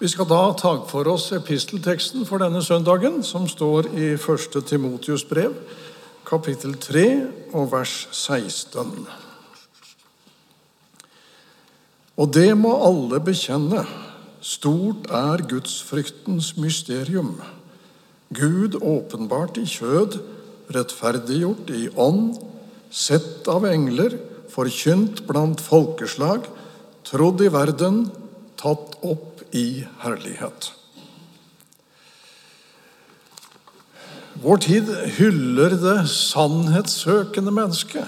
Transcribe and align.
Vi 0.00 0.08
skal 0.08 0.24
da 0.24 0.54
ta 0.56 0.70
for 0.88 1.04
oss 1.12 1.26
epistelteksten 1.36 2.22
for 2.24 2.40
denne 2.40 2.62
søndagen, 2.64 3.18
som 3.20 3.44
står 3.44 3.90
i 3.92 4.06
1. 4.16 4.54
Timotius 4.64 5.26
brev, 5.28 5.52
kapittel 6.24 6.72
3 6.80 7.02
og 7.52 7.66
vers 7.74 8.06
16. 8.08 8.94
Og 12.16 12.32
det 12.32 12.48
må 12.56 12.72
alle 12.80 13.20
bekjenne. 13.20 13.82
Stort 14.40 15.10
er 15.12 15.44
gudsfryktens 15.50 16.54
mysterium. 16.56 17.34
Gud 18.32 18.78
åpenbart 18.80 19.60
i 19.60 19.66
kjød, 19.68 20.16
rettferdiggjort 20.72 21.74
i 21.76 21.90
ånd, 21.92 22.38
sett 22.88 23.44
av 23.52 23.68
engler, 23.68 24.16
forkynt 24.48 25.26
blant 25.28 25.60
folkeslag, 25.60 26.48
trodd 27.04 27.44
i 27.44 27.52
verden, 27.52 28.06
tatt 28.56 28.96
opp 29.04 29.29
i 29.56 29.84
herlighet. 30.02 30.72
Vår 34.40 34.56
tid 34.64 34.88
hyller 35.18 35.74
det 35.76 35.96
sannhetssøkende 36.08 37.52
mennesket. 37.52 38.06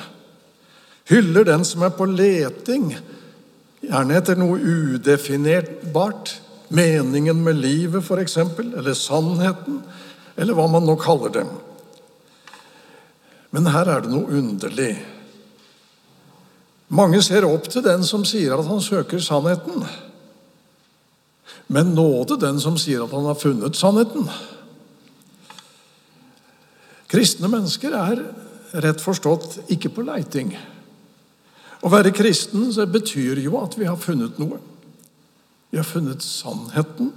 Hyller 1.11 1.45
den 1.45 1.65
som 1.67 1.83
er 1.85 1.93
på 1.97 2.07
leting, 2.09 2.93
gjerne 3.83 4.17
etter 4.17 4.39
noe 4.39 4.57
udefinerbart. 4.57 6.39
Meningen 6.73 7.43
med 7.45 7.59
livet, 7.61 8.01
f.eks., 8.01 8.39
eller 8.39 8.95
sannheten, 8.97 9.83
eller 10.41 10.57
hva 10.57 10.65
man 10.73 10.87
nå 10.89 10.95
kaller 10.97 11.35
dem. 11.35 11.51
Men 13.53 13.69
her 13.69 13.91
er 13.93 14.07
det 14.07 14.13
noe 14.15 14.33
underlig. 14.33 14.95
Mange 16.93 17.21
ser 17.25 17.45
opp 17.45 17.69
til 17.69 17.85
den 17.85 18.07
som 18.09 18.25
sier 18.29 18.57
at 18.57 18.69
han 18.71 18.81
søker 18.81 19.21
sannheten. 19.21 19.85
Men 21.73 21.95
nåde 21.97 22.37
den 22.37 22.61
som 22.61 22.77
sier 22.77 23.05
at 23.05 23.13
han 23.17 23.25
har 23.25 23.39
funnet 23.41 23.79
sannheten. 23.79 24.27
Kristne 27.09 27.49
mennesker 27.49 27.95
er 27.97 28.21
rett 28.85 29.01
forstått 29.01 29.73
ikke 29.73 29.93
på 29.93 30.05
leiting. 30.05 30.53
Å 31.83 31.91
være 31.93 32.13
kristen 32.15 32.69
betyr 32.93 33.41
jo 33.43 33.57
at 33.61 33.77
vi 33.81 33.89
har 33.89 33.97
funnet 34.01 34.37
noe. 34.41 34.61
Vi 35.73 35.81
har 35.81 35.89
funnet 35.89 36.21
sannheten. 36.25 37.09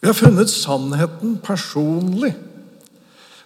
Vi 0.00 0.06
har 0.06 0.18
funnet 0.18 0.50
sannheten 0.50 1.36
personlig. 1.42 2.32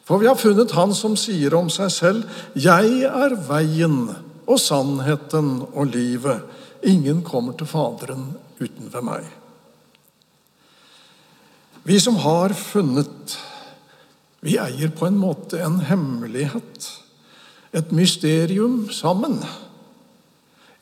For 0.06 0.20
vi 0.20 0.28
har 0.28 0.36
funnet 0.38 0.76
Han 0.76 0.92
som 0.94 1.16
sier 1.16 1.54
om 1.54 1.70
seg 1.70 1.90
selv 1.90 2.24
'Jeg 2.54 3.02
er 3.02 3.34
veien 3.48 4.14
og 4.46 4.60
sannheten 4.60 5.66
og 5.72 5.88
livet'. 5.88 6.44
Ingen 6.84 7.22
kommer 7.22 7.52
til 7.52 7.66
Faderen 7.66 8.36
utenfor 8.60 9.02
meg. 9.02 9.24
Vi 11.86 12.00
som 12.00 12.16
har 12.18 12.50
funnet, 12.50 13.36
vi 14.42 14.56
eier 14.58 14.90
på 14.90 15.06
en 15.06 15.18
måte 15.22 15.60
en 15.62 15.76
hemmelighet, 15.86 16.88
et 17.70 17.92
mysterium 17.94 18.88
sammen. 18.90 19.36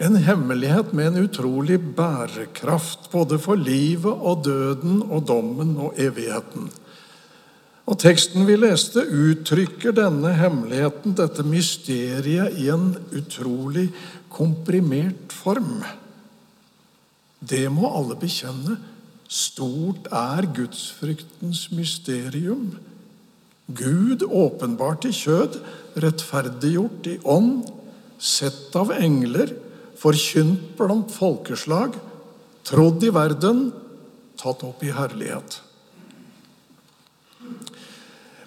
En 0.00 0.16
hemmelighet 0.16 0.94
med 0.96 1.10
en 1.10 1.26
utrolig 1.26 1.76
bærekraft, 1.98 3.10
både 3.12 3.36
for 3.36 3.60
livet 3.60 4.16
og 4.16 4.46
døden 4.48 5.02
og 5.10 5.26
dommen 5.28 5.74
og 5.76 6.00
evigheten. 6.00 6.72
Og 7.84 8.00
Teksten 8.00 8.48
vi 8.48 8.56
leste, 8.56 9.04
uttrykker 9.04 9.92
denne 9.92 10.32
hemmeligheten, 10.40 11.18
dette 11.20 11.44
mysteriet, 11.44 12.56
i 12.56 12.70
en 12.72 12.94
utrolig 13.12 13.90
komprimert 14.32 15.36
form. 15.36 15.84
Det 17.44 17.66
må 17.68 17.92
alle 17.92 18.16
bekjenne 18.16 18.80
Stort 19.34 20.06
er 20.14 20.46
gudsfryktens 20.54 21.66
mysterium. 21.74 22.76
Gud 23.66 24.22
åpenbart 24.28 25.08
i 25.08 25.10
kjød, 25.16 25.56
rettferdiggjort 25.98 27.08
i 27.10 27.16
ånd, 27.26 27.64
sett 28.20 28.76
av 28.78 28.92
engler, 28.94 29.50
forkynt 29.98 30.76
blant 30.78 31.10
folkeslag, 31.10 31.96
trodd 32.68 33.02
i 33.02 33.10
verden, 33.14 33.66
tatt 34.38 34.62
opp 34.66 34.84
i 34.86 34.92
herlighet. 34.94 35.58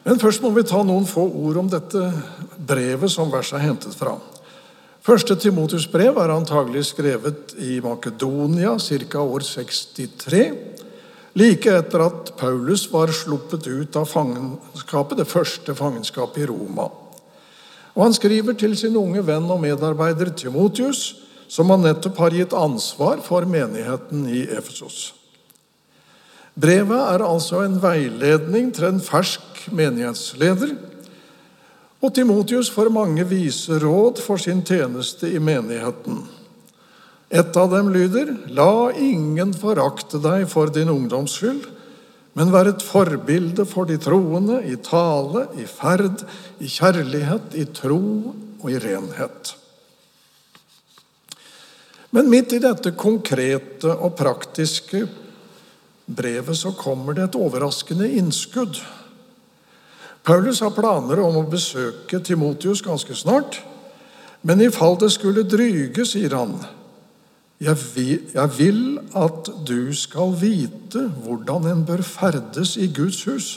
Men 0.07 0.21
først 0.23 0.39
må 0.45 0.53
vi 0.55 0.63
ta 0.63 0.85
noen 0.87 1.07
få 1.09 1.25
ord 1.27 1.59
om 1.65 1.71
dette 1.71 2.05
brevet 2.55 3.11
som 3.11 3.33
verset 3.33 3.59
er 3.59 3.67
hentet 3.67 3.97
fra. 3.97 4.15
Første 5.03 5.35
Timotus 5.39 5.85
brev 5.91 6.15
er 6.19 6.31
antagelig 6.31 6.85
skrevet 6.93 7.53
i 7.63 7.81
Makedonia 7.83 8.77
ca. 8.79 9.19
år 9.23 9.43
63 9.43 10.41
like 11.37 11.69
etter 11.69 12.01
at 12.07 12.31
Paulus 12.37 12.87
var 12.91 13.13
sluppet 13.13 13.67
ut 13.67 13.95
av 13.95 14.07
fangenskapet, 14.09 15.19
det 15.19 15.29
første 15.29 15.75
fangenskapet 15.77 16.43
i 16.43 16.47
Roma. 16.49 16.89
Og 17.97 18.03
Han 18.03 18.13
skriver 18.13 18.53
til 18.57 18.75
sin 18.77 18.97
unge 18.97 19.21
venn 19.25 19.45
og 19.49 19.61
medarbeider 19.61 20.33
Timotius, 20.33 21.15
som 21.47 21.69
han 21.71 21.85
nettopp 21.85 22.17
har 22.19 22.35
gitt 22.35 22.53
ansvar 22.53 23.21
for 23.23 23.45
menigheten 23.47 24.25
i 24.29 24.43
Efesos. 24.51 25.13
Brevet 26.57 26.99
er 27.13 27.23
altså 27.23 27.61
en 27.63 27.77
veiledning 27.81 28.71
til 28.73 28.89
en 28.89 29.01
fersk 29.01 29.67
menighetsleder. 29.71 30.73
Og 32.01 32.13
Timotius 32.13 32.69
får 32.73 32.89
mange 32.93 33.25
vise 33.29 33.77
råd 33.81 34.21
for 34.25 34.41
sin 34.41 34.63
tjeneste 34.65 35.29
i 35.29 35.39
menigheten. 35.39 36.25
Et 37.29 37.57
av 37.57 37.71
dem 37.71 37.91
lyder:" 37.91 38.35
La 38.47 38.91
ingen 38.91 39.53
forakte 39.53 40.21
deg 40.23 40.47
for 40.47 40.67
din 40.71 40.89
ungdoms 40.89 41.35
skyld, 41.39 41.67
men 42.37 42.51
vær 42.53 42.69
et 42.69 42.83
forbilde 42.83 43.65
for 43.65 43.85
de 43.85 43.97
troende 43.97 44.61
i 44.63 44.75
tale, 44.75 45.47
i 45.57 45.65
ferd, 45.65 46.23
i 46.59 46.67
kjærlighet, 46.69 47.55
i 47.55 47.65
tro 47.65 48.33
og 48.61 48.69
i 48.71 48.77
renhet. 48.77 49.55
Men 52.11 52.29
midt 52.29 52.53
i 52.53 52.61
dette 52.63 52.93
konkrete 52.95 53.91
og 53.91 54.15
praktiske 54.15 55.03
brevet 56.07 56.55
så 56.57 56.71
kommer 56.71 57.13
det 57.13 57.27
et 57.27 57.35
overraskende 57.35 58.07
innskudd. 58.19 58.79
Paulus 60.23 60.61
har 60.63 60.75
planer 60.75 61.19
om 61.23 61.41
å 61.41 61.49
besøke 61.49 62.19
Timotius 62.23 62.81
ganske 62.83 63.15
snart, 63.15 63.59
men 64.41 64.61
i 64.61 64.71
fall 64.71 64.97
det 64.99 65.11
skulle 65.11 65.43
dryge, 65.47 66.05
sier 66.07 66.35
han, 66.35 66.55
jeg 67.57 67.77
vil, 67.95 68.19
jeg 68.33 68.49
vil 68.57 68.81
at 69.17 69.49
du 69.65 69.89
skal 69.97 70.35
vite 70.37 71.07
hvordan 71.23 71.65
en 71.71 71.85
bør 71.85 72.03
ferdes 72.05 72.75
i 72.77 72.89
Guds 72.93 73.23
hus, 73.25 73.47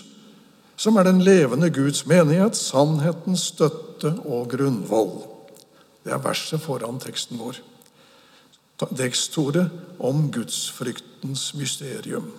som 0.81 0.97
er 0.97 1.05
den 1.11 1.21
levende 1.21 1.69
Guds 1.71 2.07
menighet, 2.09 2.57
sannhetens 2.57 3.51
støtte 3.53 4.15
og 4.25 4.49
grunnvoll. 4.55 5.19
Det 6.05 6.15
er 6.15 6.23
verset 6.25 6.63
foran 6.65 7.01
teksten 7.03 7.41
vår. 7.41 7.59
Tekstordet 8.81 9.67
om 10.01 10.31
gudsfryktens 10.33 11.51
mysterium. 11.55 12.31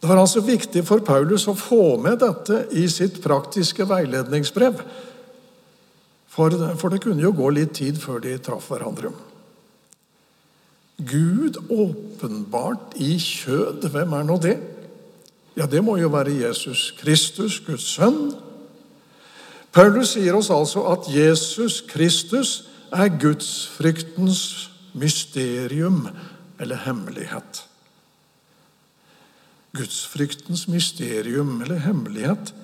Det 0.00 0.10
var 0.10 0.20
altså 0.20 0.42
viktig 0.44 0.82
for 0.84 1.00
Paulus 1.00 1.46
å 1.48 1.54
få 1.56 1.96
med 1.96 2.20
dette 2.20 2.66
i 2.76 2.84
sitt 2.92 3.22
praktiske 3.24 3.86
veiledningsbrev. 3.88 4.82
For, 6.28 6.52
for 6.76 6.92
det 6.92 7.00
kunne 7.00 7.24
jo 7.24 7.32
gå 7.32 7.48
litt 7.56 7.72
tid 7.80 7.96
før 7.96 8.20
de 8.20 8.36
traff 8.44 8.68
hverandre. 8.68 9.14
Gud 10.96 11.58
åpenbart 11.68 12.96
i 12.96 13.18
kjød, 13.20 13.88
hvem 13.92 14.12
er 14.16 14.24
nå 14.24 14.38
det? 14.40 14.56
Ja, 15.56 15.66
det 15.68 15.82
må 15.84 15.96
jo 16.00 16.08
være 16.12 16.32
Jesus 16.40 16.90
Kristus, 17.00 17.60
Guds 17.64 17.84
sønn. 17.96 18.32
Paulus 19.76 20.14
sier 20.14 20.36
oss 20.36 20.48
altså 20.52 20.86
at 20.88 21.08
Jesus 21.12 21.82
Kristus 21.88 22.62
er 22.92 23.12
gudsfryktens 23.20 24.70
mysterium 24.96 26.06
eller 26.60 26.80
hemmelighet. 26.86 27.64
Gudsfryktens 29.76 30.64
mysterium 30.72 31.58
eller 31.60 31.82
hemmelighet. 31.84 32.54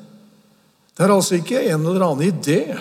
Det 0.97 1.05
er 1.05 1.13
altså 1.13 1.37
ikke 1.37 1.61
en 1.69 1.85
eller 1.85 2.07
annen 2.07 2.33
idé. 2.33 2.79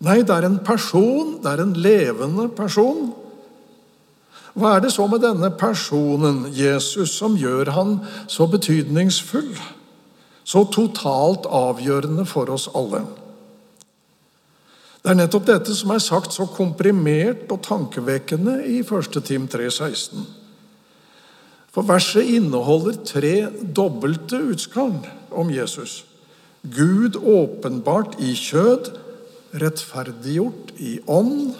Nei, 0.00 0.20
det 0.22 0.34
er 0.34 0.46
en 0.46 0.60
person, 0.64 1.40
det 1.42 1.50
er 1.50 1.64
en 1.64 1.74
levende 1.74 2.46
person 2.54 3.10
hva 4.58 4.74
er 4.76 4.82
det 4.82 4.90
så 4.94 5.06
med 5.06 5.22
denne 5.22 5.52
personen, 5.54 6.42
Jesus, 6.54 7.12
som 7.14 7.36
gjør 7.38 7.70
han 7.76 7.98
så 8.30 8.48
betydningsfull, 8.50 9.52
så 10.42 10.64
totalt 10.74 11.46
avgjørende 11.46 12.26
for 12.26 12.50
oss 12.50 12.66
alle? 12.74 13.04
Det 15.00 15.14
er 15.14 15.16
nettopp 15.16 15.46
dette 15.48 15.74
som 15.76 15.94
er 15.94 16.02
sagt 16.04 16.34
så 16.34 16.44
komprimert 16.50 17.48
og 17.54 17.62
tankevekkende 17.64 18.58
i 18.68 18.82
1. 18.82 19.22
Tim 19.24 19.46
3,16. 19.48 20.26
For 21.70 21.86
verset 21.86 22.28
inneholder 22.34 22.98
tre 23.06 23.34
dobbelte 23.62 24.42
utskall 24.50 24.98
om 25.30 25.52
Jesus. 25.54 26.02
Gud 26.66 27.16
åpenbart 27.16 28.18
i 28.20 28.34
kjød, 28.36 28.90
rettferdiggjort 29.62 30.74
i 30.82 30.98
ånd, 31.08 31.54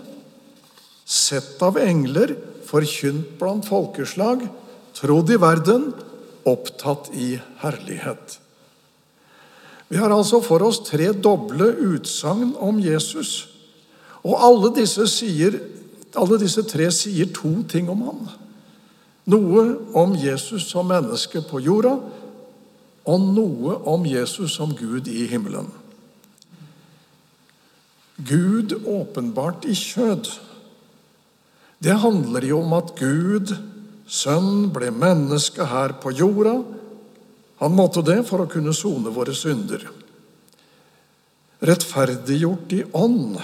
sett 1.07 1.63
av 1.65 1.79
engler 1.81 2.35
forkynt 2.71 3.35
blant 3.41 3.67
folkeslag, 3.69 4.47
trodd 4.95 5.31
i 5.33 5.39
verden, 5.41 5.91
opptatt 6.49 7.11
i 7.15 7.35
herlighet. 7.63 8.39
Vi 9.91 9.99
har 9.99 10.13
altså 10.15 10.39
for 10.45 10.63
oss 10.63 10.79
tre 10.87 11.11
doble 11.13 11.67
utsagn 11.97 12.55
om 12.63 12.79
Jesus. 12.79 13.49
Og 14.23 14.37
alle 14.39 14.71
disse, 14.77 15.07
sier, 15.11 15.57
alle 16.15 16.39
disse 16.39 16.63
tre 16.69 16.87
sier 16.95 17.31
to 17.35 17.51
ting 17.71 17.91
om 17.91 18.05
ham. 18.07 18.21
Noe 19.31 19.65
om 19.99 20.15
Jesus 20.19 20.69
som 20.71 20.89
menneske 20.91 21.43
på 21.47 21.63
jorda, 21.65 21.97
og 23.11 23.27
noe 23.35 23.81
om 23.91 24.05
Jesus 24.07 24.55
som 24.55 24.75
Gud 24.77 25.09
i 25.11 25.25
himmelen. 25.31 25.67
Gud 28.21 28.77
åpenbart 28.87 29.65
i 29.65 29.75
kjød. 29.75 30.31
Det 31.81 31.97
handler 32.03 32.45
jo 32.45 32.61
om 32.61 32.75
at 32.77 32.93
Gud, 32.99 33.55
Sønn, 34.11 34.69
ble 34.75 34.91
menneske 34.93 35.65
her 35.65 35.95
på 36.03 36.13
jorda. 36.13 36.59
Han 37.63 37.77
måtte 37.77 38.03
det 38.05 38.19
for 38.29 38.45
å 38.45 38.51
kunne 38.51 38.75
sone 38.77 39.13
våre 39.15 39.33
synder. 39.37 39.87
Rettferdiggjort 41.65 42.73
i 42.77 42.83
ånd. 42.97 43.39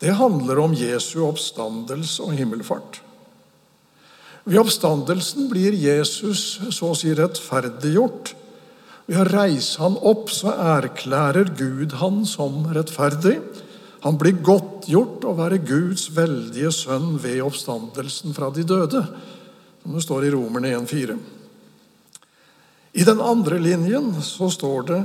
Det 0.00 0.14
handler 0.16 0.62
om 0.62 0.74
Jesu 0.74 1.20
oppstandelse 1.26 2.24
og 2.24 2.36
himmelfart. 2.38 3.00
Ved 4.46 4.60
oppstandelsen 4.62 5.50
blir 5.50 5.74
Jesus 5.76 6.60
så 6.72 6.92
å 6.92 6.98
si 6.98 7.10
rettferdiggjort. 7.14 8.32
Ved 9.10 9.18
å 9.18 9.26
reise 9.28 9.82
han 9.82 9.98
opp 9.98 10.30
så 10.32 10.54
erklærer 10.76 11.52
Gud 11.58 11.98
han 12.00 12.22
som 12.28 12.64
rettferdig. 12.74 13.40
Han 14.04 14.16
blir 14.20 14.40
godtgjort 14.40 15.26
å 15.28 15.34
være 15.36 15.60
Guds 15.64 16.06
veldige 16.16 16.70
sønn 16.72 17.18
ved 17.20 17.42
oppstandelsen 17.44 18.32
fra 18.36 18.48
de 18.54 18.64
døde, 18.64 19.02
som 19.82 19.96
det 19.96 20.04
står 20.04 20.26
i 20.26 20.32
Romerne 20.32 20.72
1,4. 20.78 21.18
I 22.96 23.06
den 23.06 23.20
andre 23.22 23.60
linjen 23.62 24.14
så 24.24 24.48
står 24.50 24.86
det 24.88 25.00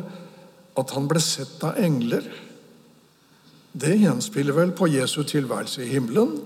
at 0.80 0.92
han 0.96 1.08
ble 1.12 1.22
sett 1.24 1.62
av 1.68 1.78
engler. 1.80 2.24
Det 3.76 3.94
gjenspiller 4.00 4.56
vel 4.56 4.72
på 4.76 4.90
Jesu 4.90 5.22
tilværelse 5.28 5.84
i 5.84 5.92
himmelen. 5.92 6.38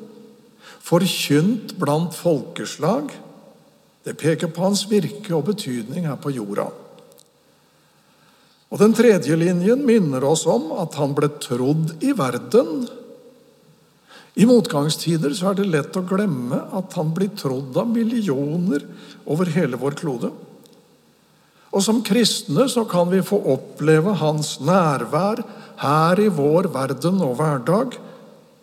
Forkynt 0.81 1.75
blant 1.79 2.17
folkeslag. 2.17 3.13
Det 4.05 4.17
peker 4.17 4.49
på 4.49 4.65
hans 4.65 4.87
virke 4.89 5.35
og 5.37 5.45
betydning 5.51 6.09
her 6.09 6.17
på 6.21 6.33
jorda. 6.33 6.69
Og 8.69 8.77
Den 8.77 8.93
tredje 8.93 9.35
linjen 9.37 9.81
minner 9.85 10.23
oss 10.29 10.45
om 10.49 10.69
at 10.77 10.97
han 10.99 11.15
ble 11.17 11.31
trodd 11.41 11.95
i 12.05 12.13
verden. 12.13 12.85
I 14.39 14.45
motgangstider 14.47 15.33
så 15.35 15.49
er 15.49 15.57
det 15.57 15.71
lett 15.71 15.97
å 15.97 16.05
glemme 16.05 16.61
at 16.77 16.93
han 16.99 17.09
blir 17.15 17.33
trodd 17.37 17.75
av 17.81 17.89
millioner 17.89 18.85
over 19.25 19.49
hele 19.55 19.79
vår 19.79 19.97
klode. 19.99 20.29
Og 21.69 21.83
Som 21.85 22.03
kristne 22.05 22.67
så 22.69 22.85
kan 22.89 23.09
vi 23.11 23.25
få 23.25 23.41
oppleve 23.53 24.13
hans 24.21 24.57
nærvær 24.61 25.41
her 25.81 26.21
i 26.21 26.29
vår 26.33 26.69
verden 26.73 27.21
og 27.25 27.35
hverdag. 27.41 27.97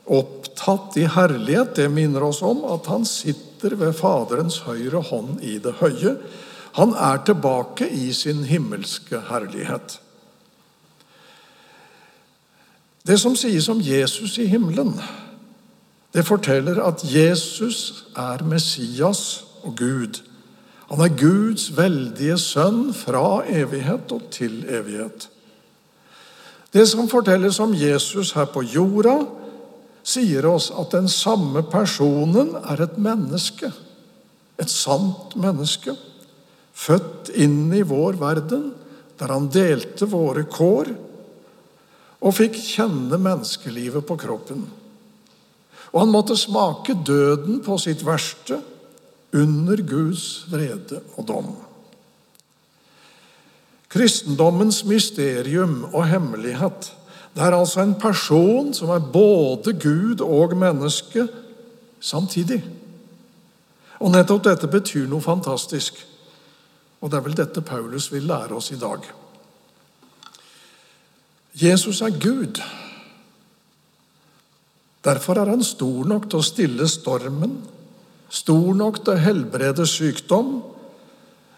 Opptatt 0.06 0.96
i 1.02 1.06
herlighet, 1.10 1.74
det 1.78 1.90
minner 1.90 2.26
oss 2.26 2.42
om 2.46 2.64
at 2.70 2.86
han 2.90 3.06
sitter 3.06 3.74
ved 3.78 3.94
Faderens 3.98 4.62
høyre 4.66 5.02
hånd 5.10 5.42
i 5.42 5.58
det 5.62 5.76
høye. 5.80 6.16
Han 6.76 6.92
er 6.92 7.22
tilbake 7.24 7.88
i 7.88 8.12
sin 8.12 8.44
himmelske 8.44 9.20
herlighet. 9.30 10.00
Det 13.06 13.16
som 13.20 13.36
sies 13.36 13.68
om 13.72 13.80
Jesus 13.80 14.34
i 14.38 14.44
himmelen, 14.50 14.92
det 16.12 16.26
forteller 16.26 16.82
at 16.84 17.00
Jesus 17.04 18.04
er 18.16 18.44
Messias 18.44 19.44
og 19.62 19.76
Gud. 19.78 20.20
Han 20.90 21.00
er 21.00 21.16
Guds 21.16 21.70
veldige 21.76 22.36
sønn 22.38 22.92
fra 22.94 23.40
evighet 23.48 24.12
og 24.12 24.26
til 24.30 24.64
evighet. 24.68 25.28
Det 26.72 26.84
som 26.88 27.08
fortelles 27.08 27.60
om 27.60 27.72
Jesus 27.74 28.34
her 28.36 28.44
på 28.52 28.60
jorda, 28.62 29.16
sier 30.04 30.44
oss 30.46 30.68
at 30.76 30.92
den 30.92 31.08
samme 31.08 31.62
personen 31.62 32.52
er 32.60 32.84
et 32.84 32.98
menneske. 32.98 33.72
Et 34.60 34.70
sant 34.70 35.36
menneske 35.40 35.96
født 36.76 37.30
inn 37.34 37.72
i 37.74 37.82
vår 37.86 38.18
verden, 38.20 38.70
der 39.16 39.32
han 39.32 39.48
delte 39.52 40.08
våre 40.10 40.44
kår 40.44 40.92
og 42.20 42.34
fikk 42.36 42.58
kjenne 42.60 43.18
menneskelivet 43.20 44.04
på 44.06 44.16
kroppen. 44.20 44.66
Og 45.92 46.02
han 46.02 46.12
måtte 46.12 46.36
smake 46.36 46.98
døden 47.06 47.62
på 47.64 47.78
sitt 47.80 48.02
verste 48.04 48.58
under 49.36 49.80
Guds 49.86 50.44
vrede 50.50 51.00
og 51.16 51.28
dom. 51.28 51.48
Kristendommens 53.92 54.82
mysterium 54.84 55.84
og 55.92 56.08
hemmelighet 56.10 56.90
det 57.36 57.44
er 57.44 57.52
altså 57.52 57.82
en 57.84 57.94
person 58.00 58.72
som 58.74 58.90
er 58.94 59.10
både 59.12 59.74
Gud 59.76 60.22
og 60.24 60.56
menneske 60.56 61.26
samtidig. 62.00 62.62
Og 64.00 64.12
nettopp 64.12 64.44
dette 64.46 64.68
betyr 64.72 65.04
noe 65.08 65.24
fantastisk. 65.24 65.98
Og 67.00 67.10
det 67.10 67.18
er 67.18 67.24
vel 67.26 67.38
dette 67.38 67.62
Paulus 67.64 68.08
vil 68.12 68.26
lære 68.28 68.56
oss 68.56 68.72
i 68.72 68.80
dag. 68.80 69.04
Jesus 71.56 72.02
er 72.04 72.16
Gud. 72.20 72.60
Derfor 75.06 75.38
er 75.38 75.52
han 75.52 75.64
stor 75.64 76.08
nok 76.08 76.28
til 76.28 76.40
å 76.42 76.46
stille 76.46 76.88
stormen, 76.90 77.60
stor 78.28 78.72
nok 78.74 79.04
til 79.04 79.14
å 79.14 79.22
helbrede 79.22 79.86
sykdom, 79.88 80.58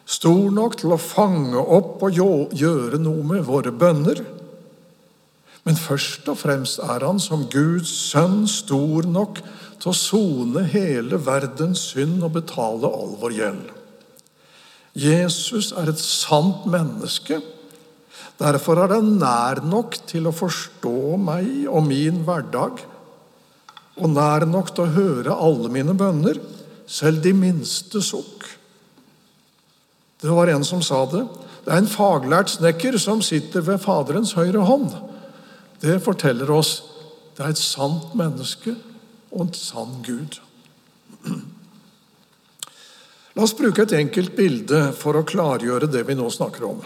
stor 0.08 0.50
nok 0.52 0.76
til 0.80 0.92
å 0.94 1.00
fange 1.00 1.60
opp 1.60 2.04
og 2.04 2.20
gjøre 2.54 3.00
noe 3.00 3.24
med 3.32 3.46
våre 3.48 3.72
bønner. 3.72 4.20
Men 5.64 5.80
først 5.80 6.28
og 6.30 6.38
fremst 6.44 6.78
er 6.84 7.04
han 7.04 7.18
som 7.20 7.48
Guds 7.52 7.90
sønn 8.10 8.44
stor 8.48 9.08
nok 9.08 9.40
til 9.80 9.90
å 9.90 9.96
sone 9.96 10.62
hele 10.68 11.18
verdens 11.20 11.88
synd 11.90 12.22
og 12.22 12.36
betale 12.38 12.88
all 12.88 13.16
vår 13.20 13.36
gjeld. 13.40 13.77
Jesus 14.98 15.70
er 15.78 15.92
et 15.92 16.00
sant 16.02 16.66
menneske. 16.70 17.38
Derfor 18.38 18.82
er 18.82 18.96
han 18.96 19.16
nær 19.20 19.62
nok 19.66 19.98
til 20.10 20.26
å 20.26 20.34
forstå 20.34 21.18
meg 21.22 21.66
og 21.70 21.86
min 21.86 22.22
hverdag, 22.26 22.82
og 23.98 24.14
nær 24.14 24.46
nok 24.46 24.72
til 24.74 24.86
å 24.86 24.94
høre 24.94 25.34
alle 25.34 25.70
mine 25.74 25.94
bønner, 25.98 26.38
selv 26.88 27.22
de 27.22 27.34
minste 27.36 28.02
sukk. 28.02 28.46
Det 30.18 30.30
var 30.34 30.50
en 30.50 30.64
som 30.66 30.82
sa 30.82 31.04
det. 31.10 31.24
Det 31.66 31.74
er 31.74 31.82
en 31.82 31.90
faglært 31.90 32.54
snekker 32.54 32.96
som 32.98 33.20
sitter 33.22 33.62
ved 33.66 33.82
Faderens 33.82 34.32
høyre 34.38 34.64
hånd. 34.66 34.94
Det 35.82 35.98
forteller 36.02 36.50
oss 36.50 36.78
det 37.36 37.44
er 37.44 37.52
et 37.54 37.60
sant 37.60 38.14
menneske 38.18 38.72
og 39.30 39.44
en 39.44 39.54
sann 39.54 40.00
Gud. 40.02 40.40
La 43.38 43.44
oss 43.46 43.54
bruke 43.54 43.84
et 43.84 43.92
enkelt 43.94 44.32
bilde 44.34 44.88
for 44.98 45.14
å 45.14 45.22
klargjøre 45.22 45.86
det 45.86 46.00
vi 46.08 46.16
nå 46.18 46.26
snakker 46.26 46.64
om. 46.66 46.80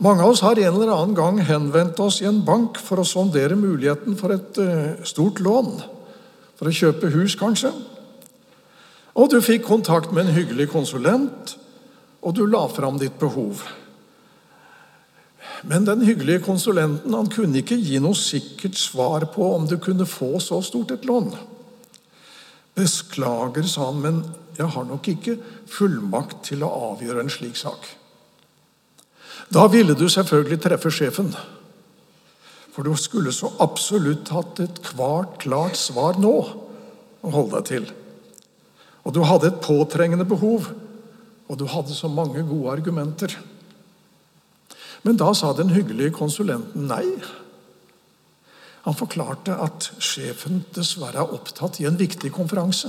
Mange 0.00 0.24
av 0.24 0.30
oss 0.32 0.40
har 0.40 0.56
en 0.56 0.70
eller 0.70 0.92
annen 0.94 1.12
gang 1.18 1.40
henvendt 1.44 2.00
oss 2.00 2.22
i 2.22 2.28
en 2.30 2.38
bank 2.46 2.78
for 2.80 3.02
å 3.02 3.04
sondere 3.04 3.58
muligheten 3.60 4.16
for 4.16 4.32
et 4.32 4.60
eh, 4.62 5.02
stort 5.04 5.42
lån. 5.44 5.68
For 6.56 6.70
å 6.70 6.72
kjøpe 6.72 7.10
hus, 7.12 7.36
kanskje. 7.36 7.74
Og 9.20 9.28
du 9.28 9.36
fikk 9.44 9.66
kontakt 9.68 10.16
med 10.16 10.24
en 10.24 10.38
hyggelig 10.38 10.70
konsulent, 10.72 11.52
og 12.24 12.38
du 12.40 12.46
la 12.48 12.64
fram 12.72 12.96
ditt 12.96 13.20
behov. 13.20 13.66
Men 15.68 15.84
den 15.84 16.08
hyggelige 16.08 16.46
konsulenten 16.48 17.12
han 17.12 17.28
kunne 17.28 17.60
ikke 17.60 17.76
gi 17.76 18.00
noe 18.00 18.16
sikkert 18.16 18.80
svar 18.80 19.28
på 19.34 19.52
om 19.58 19.68
du 19.68 19.76
kunne 19.76 20.08
få 20.08 20.38
så 20.40 20.62
stort 20.64 20.96
et 20.96 21.04
lån. 21.04 21.34
Beklager, 22.78 23.66
sa 23.66 23.90
han, 23.90 24.02
men 24.04 24.20
jeg 24.58 24.70
har 24.74 24.86
nok 24.86 25.08
ikke 25.10 25.36
fullmakt 25.70 26.44
til 26.48 26.64
å 26.66 26.70
avgjøre 26.92 27.24
en 27.24 27.32
slik 27.32 27.58
sak. 27.58 27.86
Da 29.54 29.66
ville 29.72 29.96
du 29.96 30.06
selvfølgelig 30.10 30.60
treffe 30.64 30.92
sjefen. 30.92 31.30
For 32.74 32.86
du 32.86 32.94
skulle 33.00 33.32
så 33.34 33.50
absolutt 33.64 34.30
hatt 34.30 34.60
et 34.62 34.82
kvart, 34.86 35.38
klart 35.42 35.78
svar 35.78 36.18
nå 36.20 36.34
å 36.38 37.32
holde 37.34 37.56
deg 37.56 37.70
til. 37.70 37.88
Og 39.08 39.14
du 39.16 39.22
hadde 39.26 39.50
et 39.50 39.62
påtrengende 39.64 40.26
behov, 40.28 40.68
og 41.48 41.58
du 41.58 41.64
hadde 41.70 41.96
så 41.96 42.10
mange 42.12 42.44
gode 42.46 42.74
argumenter. 42.76 43.34
Men 45.02 45.16
da 45.18 45.32
sa 45.34 45.54
den 45.56 45.72
hyggelige 45.72 46.12
konsulenten 46.18 46.86
nei. 46.90 47.06
Han 48.88 48.96
forklarte 48.96 49.52
at 49.60 49.90
sjefen 50.00 50.62
dessverre 50.72 51.20
er 51.20 51.32
opptatt 51.36 51.76
i 51.82 51.84
en 51.84 51.98
viktig 52.00 52.30
konferanse. 52.32 52.88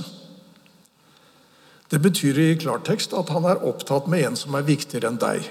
Det 1.92 1.98
betyr 2.00 2.38
i 2.40 2.54
klartekst 2.56 3.12
at 3.18 3.28
han 3.34 3.44
er 3.44 3.60
opptatt 3.68 4.06
med 4.08 4.24
en 4.24 4.38
som 4.38 4.56
er 4.56 4.64
viktigere 4.64 5.10
enn 5.10 5.18
deg. 5.20 5.44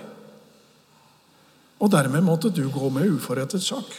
Og 1.77 1.91
dermed 1.93 2.25
måtte 2.25 2.49
du 2.49 2.63
gå 2.73 2.89
med 2.95 3.11
uforrettet 3.13 3.61
sak. 3.61 3.91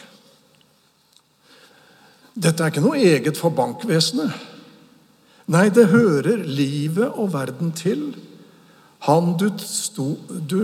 Dette 2.35 2.65
er 2.65 2.73
ikke 2.73 2.83
noe 2.83 2.99
eget 2.99 3.39
for 3.39 3.55
bankvesenet. 3.55 4.35
Nei, 5.55 5.69
det 5.71 5.87
hører 5.93 6.43
livet 6.43 7.15
og 7.15 7.31
verden 7.31 7.71
til. 7.71 8.09
Han 9.07 9.37
du, 9.39 9.47
sto, 9.63 10.17
du 10.27 10.59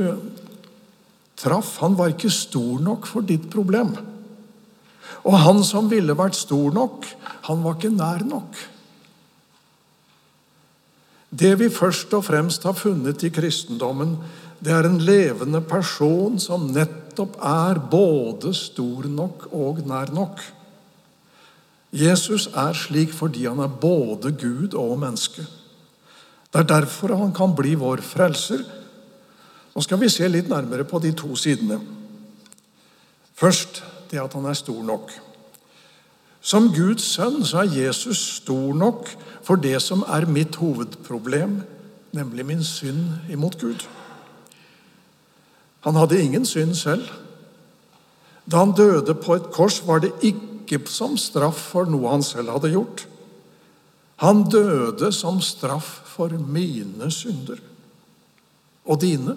traff, 1.39 1.77
han 1.79 1.95
var 1.95 2.11
ikke 2.11 2.33
stor 2.33 2.83
nok 2.83 3.07
for 3.07 3.23
ditt 3.23 3.47
problem. 3.55 3.95
Og 5.27 5.35
han 5.43 5.59
som 5.67 5.89
ville 5.91 6.15
vært 6.15 6.37
stor 6.39 6.71
nok, 6.75 7.05
han 7.49 7.63
var 7.63 7.75
ikke 7.75 7.91
nær 7.91 8.23
nok. 8.27 8.59
Det 11.27 11.51
vi 11.59 11.67
først 11.73 12.13
og 12.15 12.23
fremst 12.23 12.63
har 12.63 12.77
funnet 12.77 13.25
i 13.27 13.31
kristendommen, 13.35 14.15
det 14.63 14.71
er 14.73 14.87
en 14.87 15.01
levende 15.03 15.59
person 15.61 16.39
som 16.41 16.69
nettopp 16.71 17.35
er 17.43 17.81
både 17.91 18.53
stor 18.55 19.09
nok 19.11 19.49
og 19.51 19.83
nær 19.85 20.13
nok. 20.15 20.39
Jesus 21.91 22.47
er 22.55 22.73
slik 22.75 23.13
fordi 23.15 23.45
han 23.47 23.59
er 23.63 23.71
både 23.81 24.31
Gud 24.31 24.73
og 24.79 24.97
menneske. 25.03 25.43
Det 26.47 26.63
er 26.63 26.71
derfor 26.71 27.15
han 27.19 27.35
kan 27.35 27.53
bli 27.55 27.75
vår 27.75 28.01
frelser. 28.01 28.63
Nå 29.75 29.83
skal 29.83 29.99
vi 30.01 30.09
se 30.09 30.27
litt 30.31 30.49
nærmere 30.49 30.87
på 30.87 30.99
de 31.03 31.11
to 31.15 31.35
sidene. 31.37 31.77
Først 33.37 33.83
det 34.11 34.21
at 34.21 34.33
han 34.33 34.45
er 34.45 34.57
stor 34.57 34.83
nok. 34.83 35.11
Som 36.41 36.69
Guds 36.71 37.03
sønn 37.03 37.41
så 37.45 37.63
er 37.63 37.75
Jesus 37.75 38.19
stor 38.37 38.73
nok 38.77 39.09
for 39.43 39.59
det 39.59 39.79
som 39.83 40.05
er 40.07 40.27
mitt 40.29 40.55
hovedproblem, 40.61 41.61
nemlig 42.15 42.45
min 42.45 42.63
synd 42.63 43.31
imot 43.31 43.59
Gud. 43.59 43.83
Han 45.87 45.95
hadde 45.95 46.21
ingen 46.21 46.45
synd 46.45 46.75
selv. 46.75 47.07
Da 48.47 48.63
han 48.63 48.75
døde 48.75 49.15
på 49.15 49.35
et 49.35 49.51
kors, 49.51 49.81
var 49.87 49.99
det 50.03 50.13
ikke 50.23 50.81
som 50.91 51.17
straff 51.19 51.59
for 51.71 51.87
noe 51.87 52.11
han 52.11 52.23
selv 52.23 52.51
hadde 52.55 52.71
gjort. 52.73 53.05
Han 54.23 54.47
døde 54.49 55.11
som 55.13 55.41
straff 55.43 55.87
for 56.15 56.33
mine 56.41 57.11
synder 57.13 57.59
og 58.87 59.01
dine. 59.03 59.35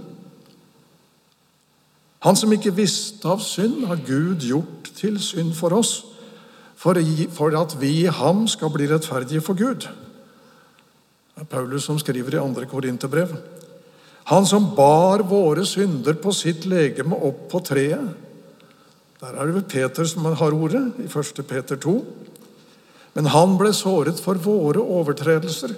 Han 2.20 2.36
som 2.36 2.52
ikke 2.52 2.74
visste 2.76 3.28
av 3.28 3.40
synd, 3.40 3.86
har 3.88 4.02
Gud 4.04 4.44
gjort 4.44 4.90
til 4.98 5.16
synd 5.22 5.54
for 5.56 5.72
oss, 5.76 6.02
for 6.76 6.96
at 7.56 7.76
vi 7.80 7.90
i 8.02 8.12
ham 8.12 8.46
skal 8.48 8.72
bli 8.72 8.88
rettferdige 8.88 9.40
for 9.44 9.56
Gud. 9.56 9.86
Det 11.34 11.46
er 11.46 11.48
Paulus 11.48 11.86
som 11.88 11.98
skriver 12.00 12.36
i 12.36 12.40
2. 12.40 12.66
Korinterbrev. 12.68 13.32
Han 14.28 14.46
som 14.46 14.74
bar 14.76 15.24
våre 15.24 15.64
synder 15.66 16.16
på 16.20 16.32
sitt 16.36 16.66
legeme 16.68 17.16
opp 17.16 17.46
på 17.52 17.60
treet. 17.64 18.12
Der 19.20 19.36
er 19.36 19.48
det 19.48 19.56
vel 19.56 19.68
Peter 19.68 20.04
som 20.08 20.28
har 20.28 20.56
ordet, 20.56 20.84
i 21.00 21.08
1. 21.08 21.40
Peter 21.48 21.76
2. 21.76 21.94
Men 23.16 23.32
han 23.32 23.56
ble 23.58 23.72
såret 23.74 24.20
for 24.22 24.38
våre 24.40 24.80
overtredelser, 24.80 25.72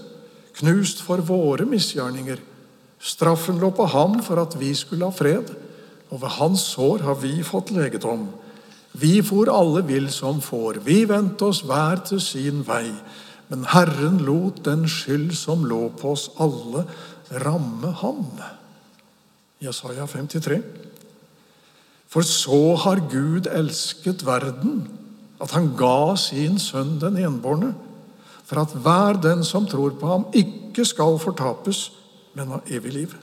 knust 0.59 1.03
for 1.07 1.23
våre 1.25 1.67
misgjerninger. 1.67 2.43
Straffen 3.03 3.59
lå 3.63 3.71
på 3.75 3.87
ham 3.95 4.21
for 4.23 4.43
at 4.43 4.59
vi 4.61 4.75
skulle 4.79 5.09
ha 5.09 5.15
fred, 5.15 5.49
og 6.13 6.21
ved 6.21 6.37
hans 6.37 6.65
sår 6.75 7.07
har 7.07 7.17
vi 7.23 7.39
fått 7.47 7.73
legedom. 7.73 8.27
Vi 8.93 9.23
for 9.25 9.49
alle 9.49 9.81
vill 9.89 10.11
som 10.13 10.43
får, 10.45 10.83
vi 10.85 11.03
vendte 11.09 11.49
oss 11.49 11.63
hver 11.65 12.05
til 12.05 12.21
sin 12.21 12.61
vei. 12.69 12.93
Men 13.49 13.65
Herren 13.73 14.21
lot 14.25 14.61
den 14.65 14.85
skyld 14.89 15.33
som 15.37 15.65
lå 15.69 15.87
på 15.97 16.13
oss 16.13 16.29
alle, 16.41 16.85
ramme 17.45 17.95
ham. 18.03 18.27
Jesaja 19.63 20.05
53. 20.07 20.61
For 22.13 22.29
så 22.29 22.75
har 22.85 23.01
Gud 23.09 23.49
elsket 23.49 24.27
verden, 24.29 24.83
at 25.41 25.55
han 25.57 25.73
ga 25.79 26.13
sin 26.21 26.59
sønn 26.61 26.99
den 27.01 27.17
enbårne, 27.17 27.73
for 28.45 28.61
at 28.61 28.75
hver 28.85 29.17
den 29.17 29.41
som 29.49 29.65
tror 29.67 29.95
på 29.97 30.11
ham, 30.11 30.27
ikke 30.37 30.85
skal 30.85 31.17
fortapes, 31.23 31.87
men 32.37 32.53
ha 32.53 32.61
evig 32.69 32.93
liv. 32.93 33.15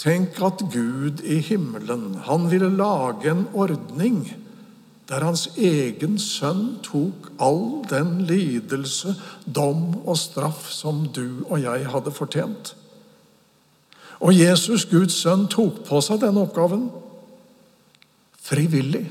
Tenk 0.00 0.40
at 0.42 0.64
Gud 0.72 1.22
i 1.22 1.38
himmelen, 1.38 2.14
han 2.26 2.48
ville 2.50 2.70
lage 2.70 3.30
en 3.30 3.46
ordning 3.54 4.24
der 5.08 5.20
hans 5.20 5.50
egen 5.60 6.16
sønn 6.18 6.78
tok 6.84 7.28
all 7.42 7.84
den 7.90 8.22
lidelse, 8.24 9.12
dom 9.44 9.98
og 10.00 10.16
straff 10.16 10.70
som 10.72 11.04
du 11.12 11.44
og 11.44 11.60
jeg 11.60 11.90
hadde 11.92 12.12
fortjent. 12.14 12.72
Og 14.24 14.32
Jesus, 14.32 14.86
Guds 14.88 15.18
sønn, 15.20 15.44
tok 15.52 15.82
på 15.84 16.00
seg 16.04 16.22
denne 16.22 16.46
oppgaven 16.46 16.88
frivillig. 18.44 19.04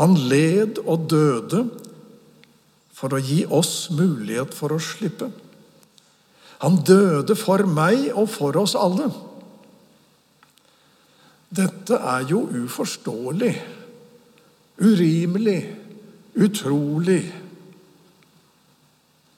Han 0.00 0.16
led 0.28 0.82
og 0.84 1.08
døde 1.10 1.64
for 2.96 3.16
å 3.16 3.22
gi 3.24 3.42
oss 3.48 3.88
mulighet 3.96 4.52
for 4.56 4.76
å 4.76 4.82
slippe. 4.82 5.30
Han 6.60 6.82
døde 6.84 7.36
for 7.36 7.64
meg 7.64 8.10
og 8.12 8.28
for 8.28 8.56
oss 8.60 8.76
alle. 8.76 9.08
Dette 11.50 11.98
er 11.98 12.26
jo 12.30 12.44
uforståelig 12.64 13.54
urimelig, 14.80 15.76
utrolig. 16.34 17.34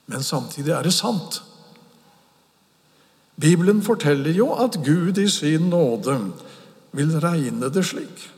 Men 0.07 0.23
samtidig 0.23 0.73
er 0.73 0.83
det 0.83 0.92
sant. 0.95 1.42
Bibelen 3.40 3.83
forteller 3.83 4.31
jo 4.37 4.52
at 4.54 4.78
Gud 4.85 5.19
i 5.19 5.28
sin 5.31 5.71
nåde 5.73 6.19
vil 6.92 7.19
regne 7.21 7.73
det 7.73 7.85
slik. 7.87 8.28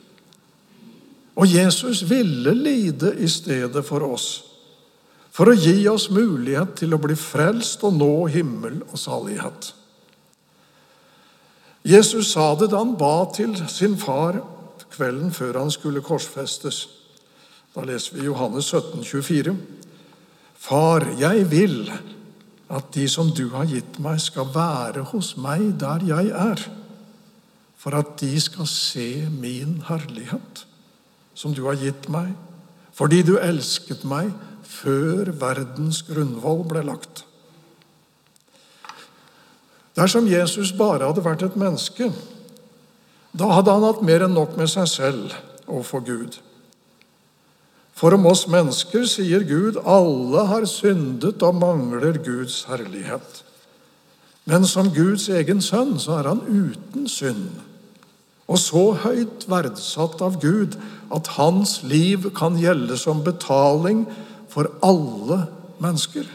Og 1.34 1.50
Jesus 1.50 2.04
ville 2.10 2.54
lide 2.54 3.16
i 3.18 3.28
stedet 3.28 3.84
for 3.84 4.06
oss, 4.06 4.44
for 5.34 5.50
å 5.50 5.56
gi 5.58 5.82
oss 5.90 6.06
mulighet 6.14 6.76
til 6.78 6.94
å 6.94 7.00
bli 7.02 7.16
frelst 7.18 7.82
og 7.84 7.96
nå 7.98 8.12
himmel 8.30 8.84
og 8.86 8.98
salighet. 8.98 9.72
Jesus 11.84 12.32
sa 12.32 12.54
det 12.56 12.70
da 12.72 12.80
han 12.80 12.96
ba 12.96 13.26
til 13.36 13.52
sin 13.68 13.98
far 14.00 14.40
kvelden 14.94 15.32
før 15.34 15.58
han 15.60 15.72
skulle 15.74 16.04
korsfestes. 16.04 16.86
Da 17.74 17.84
leser 17.84 18.16
vi 18.16 18.28
Johannes 18.28 18.70
17, 18.72 19.04
24. 19.04 19.56
Far, 20.64 21.04
jeg 21.20 21.50
vil 21.50 21.92
at 22.74 22.94
de 22.94 23.04
som 23.10 23.28
du 23.30 23.48
har 23.52 23.68
gitt 23.68 23.98
meg, 24.02 24.20
skal 24.22 24.48
være 24.54 25.04
hos 25.12 25.34
meg 25.36 25.74
der 25.80 26.06
jeg 26.08 26.30
er, 26.32 26.62
for 27.76 27.96
at 27.98 28.16
de 28.22 28.32
skal 28.40 28.66
se 28.70 29.26
min 29.28 29.82
herlighet, 29.88 30.64
som 31.34 31.52
du 31.54 31.66
har 31.66 31.76
gitt 31.78 32.08
meg, 32.08 32.32
fordi 32.94 33.22
du 33.26 33.36
elsket 33.36 34.06
meg 34.08 34.32
før 34.64 35.34
verdens 35.38 36.00
grunnvoll 36.06 36.64
ble 36.70 36.84
lagt. 36.88 37.26
Dersom 39.94 40.26
Jesus 40.26 40.72
bare 40.74 41.06
hadde 41.06 41.22
vært 41.24 41.44
et 41.46 41.58
menneske, 41.58 42.10
da 43.34 43.50
hadde 43.50 43.74
han 43.74 43.86
hatt 43.86 44.02
mer 44.06 44.26
enn 44.26 44.34
nok 44.34 44.56
med 44.58 44.70
seg 44.70 44.90
selv 44.90 45.34
og 45.66 45.84
for 45.86 46.04
Gud. 46.06 46.38
For 47.94 48.14
om 48.16 48.26
oss 48.26 48.44
mennesker 48.50 49.06
sier 49.06 49.46
Gud 49.46 49.78
alle 49.86 50.46
har 50.50 50.66
syndet 50.70 51.42
og 51.46 51.60
mangler 51.60 52.18
Guds 52.22 52.64
herlighet. 52.66 53.42
Men 54.50 54.66
som 54.68 54.90
Guds 54.92 55.28
egen 55.32 55.62
sønn 55.64 55.94
så 56.02 56.18
er 56.18 56.28
han 56.32 56.42
uten 56.44 57.06
synd, 57.08 57.62
og 58.44 58.58
så 58.60 58.90
høyt 59.06 59.46
verdsatt 59.48 60.20
av 60.26 60.36
Gud 60.42 60.74
at 61.14 61.30
hans 61.38 61.78
liv 61.86 62.28
kan 62.36 62.58
gjelde 62.60 62.98
som 63.00 63.22
betaling 63.24 64.04
for 64.52 64.68
alle 64.84 65.46
mennesker. 65.80 66.26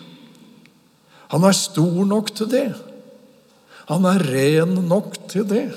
Han 1.30 1.46
er 1.46 1.54
stor 1.54 2.08
nok 2.10 2.32
til 2.34 2.50
det. 2.50 2.70
Han 3.89 4.05
er 4.05 4.22
ren 4.22 4.75
nok 4.88 5.15
til 5.31 5.48
det. 5.50 5.69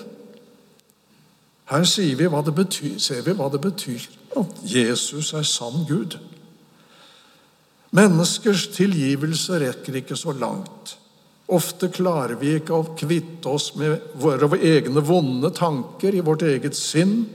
Her 1.72 1.84
vi 1.96 2.28
det 2.44 2.54
betyr, 2.54 2.98
ser 2.98 3.22
vi 3.22 3.32
hva 3.32 3.48
det 3.48 3.60
betyr 3.60 4.04
at 4.36 4.58
Jesus 4.64 5.32
er 5.32 5.42
sann 5.42 5.86
Gud. 5.88 6.18
Menneskers 7.92 8.66
tilgivelse 8.72 9.60
rekker 9.60 10.00
ikke 10.00 10.16
så 10.16 10.32
langt. 10.32 10.96
Ofte 11.52 11.90
klarer 11.92 12.38
vi 12.40 12.54
ikke 12.56 12.76
å 12.76 12.94
kvitte 12.96 13.50
oss 13.52 13.74
med 13.76 14.00
våre 14.16 14.48
egne 14.56 15.02
vonde 15.04 15.50
tanker 15.52 16.14
i 16.16 16.24
vårt 16.24 16.44
eget 16.48 16.76
sinn, 16.76 17.26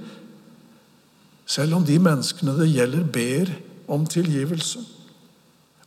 selv 1.47 1.77
om 1.77 1.85
de 1.85 1.97
menneskene 2.01 2.57
det 2.57 2.71
gjelder, 2.73 3.03
ber 3.03 3.51
om 3.87 4.05
tilgivelse. 4.09 4.81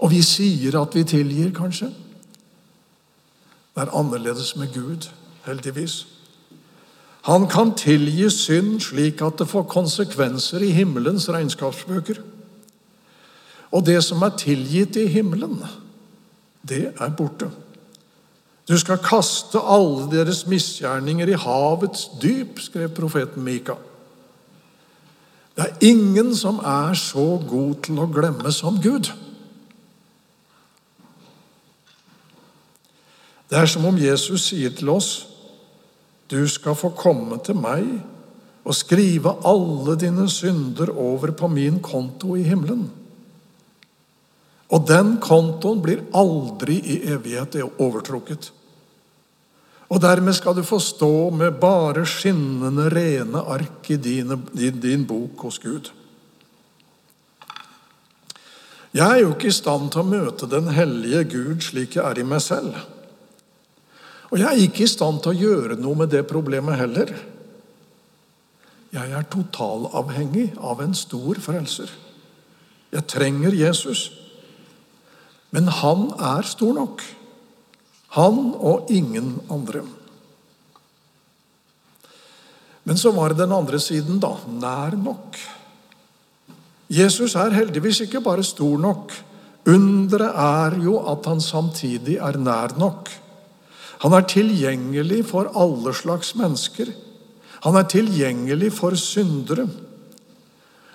Og 0.01 0.15
vi 0.15 0.23
sier 0.25 0.79
at 0.81 0.95
vi 0.97 1.03
tilgir, 1.05 1.51
kanskje. 1.53 1.91
Det 3.81 3.89
er 3.89 3.97
annerledes 3.97 4.57
med 4.57 4.75
Gud, 4.75 5.09
heldigvis. 5.47 6.07
Han 7.23 7.47
kan 7.49 7.73
tilgi 7.75 8.27
synd 8.31 8.81
slik 8.85 9.23
at 9.25 9.39
det 9.39 9.47
får 9.49 9.63
konsekvenser 9.73 10.61
i 10.61 10.69
himmelens 10.77 11.29
regnskapsbøker. 11.33 12.19
Og 13.73 13.87
det 13.87 14.03
som 14.05 14.21
er 14.23 14.37
tilgitt 14.37 14.99
i 15.01 15.07
himmelen, 15.07 15.63
det 16.69 16.93
er 17.01 17.09
borte. 17.17 17.49
Du 18.69 18.77
skal 18.79 19.01
kaste 19.01 19.59
alle 19.65 20.11
deres 20.13 20.45
misgjerninger 20.47 21.33
i 21.33 21.41
havets 21.41 22.11
dyp, 22.23 22.61
skrev 22.61 22.93
profeten 22.93 23.43
Mika. 23.43 23.79
Det 25.57 25.65
er 25.65 25.89
ingen 25.89 26.37
som 26.37 26.61
er 26.61 26.93
så 26.95 27.41
god 27.49 27.81
til 27.89 28.05
å 28.05 28.11
glemme 28.13 28.53
som 28.53 28.77
Gud. 28.83 29.09
Det 33.51 33.59
er 33.59 33.67
som 33.67 33.85
om 33.85 33.99
Jesus 33.99 34.47
sier 34.51 34.71
til 34.71 34.89
oss, 34.89 35.27
'Du 36.31 36.49
skal 36.49 36.75
få 36.75 36.89
komme 36.95 37.39
til 37.45 37.57
meg 37.57 37.85
og 38.65 38.75
skrive 38.75 39.35
alle 39.45 39.97
dine 39.97 40.29
synder 40.31 40.91
over 40.97 41.31
på 41.31 41.49
min 41.49 41.81
konto 41.81 42.37
i 42.37 42.43
himmelen.' 42.43 42.91
Og 44.71 44.87
den 44.87 45.17
kontoen 45.19 45.83
blir 45.83 46.05
aldri 46.15 46.79
i 46.79 47.01
evighet 47.11 47.57
overtrukket. 47.79 48.53
Og 49.91 49.99
dermed 50.03 50.37
skal 50.39 50.55
du 50.55 50.63
få 50.63 50.79
stå 50.79 51.31
med 51.35 51.59
bare 51.61 52.07
skinnende 52.07 52.87
rene 52.95 53.43
ark 53.43 53.91
i 53.91 53.97
din, 53.97 54.31
din, 54.55 55.07
bok 55.07 55.43
hos 55.43 55.59
Gud. 55.59 55.91
Jeg 58.95 59.11
er 59.11 59.21
jo 59.25 59.35
ikke 59.35 59.51
i 59.51 59.55
stand 59.55 59.91
til 59.91 60.05
å 60.05 60.07
møte 60.07 60.47
den 60.51 60.71
hellige 60.75 61.25
Gud 61.25 61.67
slik 61.67 61.97
jeg 61.99 62.07
er 62.07 62.23
i 62.23 62.27
meg 62.27 62.43
selv. 62.43 62.79
Og 64.31 64.39
jeg 64.39 64.47
er 64.47 64.63
ikke 64.63 64.85
i 64.87 64.91
stand 64.91 65.21
til 65.23 65.33
å 65.33 65.41
gjøre 65.41 65.79
noe 65.81 66.03
med 66.03 66.13
det 66.15 66.23
problemet 66.31 66.79
heller. 66.79 67.11
Jeg 68.95 69.15
er 69.15 69.27
totalavhengig 69.31 70.53
av 70.59 70.83
en 70.83 70.95
stor 70.99 71.39
frelser. 71.43 71.91
Jeg 72.91 73.07
trenger 73.11 73.55
Jesus. 73.55 74.09
Men 75.55 75.71
han 75.81 76.11
er 76.15 76.47
stor 76.47 76.75
nok. 76.79 77.03
Han 78.19 78.53
og 78.59 78.91
ingen 78.91 79.37
andre. 79.51 79.83
Men 82.87 82.99
så 82.99 83.13
var 83.15 83.31
det 83.31 83.43
den 83.43 83.55
andre 83.55 83.79
siden, 83.83 84.19
da. 84.23 84.33
Nær 84.47 84.97
nok. 84.99 85.39
Jesus 86.91 87.37
er 87.39 87.55
heldigvis 87.55 88.03
ikke 88.07 88.23
bare 88.25 88.43
stor 88.47 88.79
nok. 88.83 89.15
Underet 89.71 90.35
er 90.35 90.79
jo 90.83 90.97
at 91.07 91.27
han 91.31 91.43
samtidig 91.45 92.17
er 92.19 92.39
nær 92.41 92.75
nok. 92.81 93.11
Han 94.01 94.17
er 94.17 94.27
tilgjengelig 94.29 95.25
for 95.29 95.51
alle 95.59 95.93
slags 95.97 96.33
mennesker. 96.39 96.89
Han 97.65 97.77
er 97.77 97.89
tilgjengelig 97.93 98.73
for 98.79 98.97
syndere. 98.97 99.67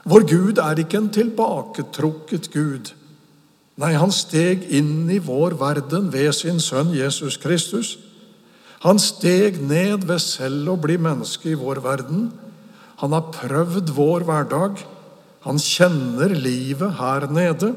Vår 0.06 0.26
Gud 0.30 0.62
er 0.62 0.82
ikke 0.82 1.02
en 1.02 1.12
tilbaketrukket 1.14 2.50
Gud. 2.54 2.92
Nei, 3.82 3.92
han 4.00 4.14
steg 4.14 4.64
inn 4.74 5.10
i 5.12 5.20
vår 5.20 5.58
verden 5.60 6.08
ved 6.14 6.32
sin 6.38 6.62
sønn 6.64 6.94
Jesus 6.96 7.38
Kristus. 7.42 7.96
Han 8.86 9.02
steg 9.02 9.60
ned 9.66 10.06
ved 10.08 10.22
selv 10.24 10.74
å 10.74 10.80
bli 10.80 10.98
menneske 11.02 11.52
i 11.52 11.60
vår 11.60 11.82
verden. 11.84 12.30
Han 13.02 13.16
har 13.18 13.32
prøvd 13.34 13.92
vår 13.98 14.26
hverdag. 14.30 14.82
Han 15.46 15.62
kjenner 15.62 16.34
livet 16.34 16.98
her 17.02 17.28
nede. 17.30 17.74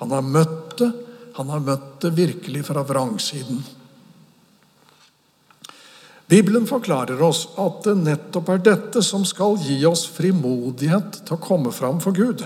Han 0.00 0.16
har 0.16 0.24
møtt 0.26 0.80
det. 0.80 0.90
Han 1.36 1.52
har 1.52 1.62
møtt 1.64 2.00
det 2.02 2.16
virkelig 2.16 2.66
fra 2.66 2.82
vrangsiden. 2.84 3.62
Bibelen 6.30 6.66
forklarer 6.66 7.18
oss 7.26 7.48
at 7.58 7.82
det 7.88 7.96
nettopp 8.04 8.52
er 8.52 8.60
dette 8.62 9.02
som 9.02 9.24
skal 9.26 9.56
gi 9.58 9.80
oss 9.88 10.04
frimodighet 10.14 11.24
til 11.24 11.34
å 11.34 11.42
komme 11.42 11.72
fram 11.74 11.98
for 12.02 12.14
Gud. 12.14 12.44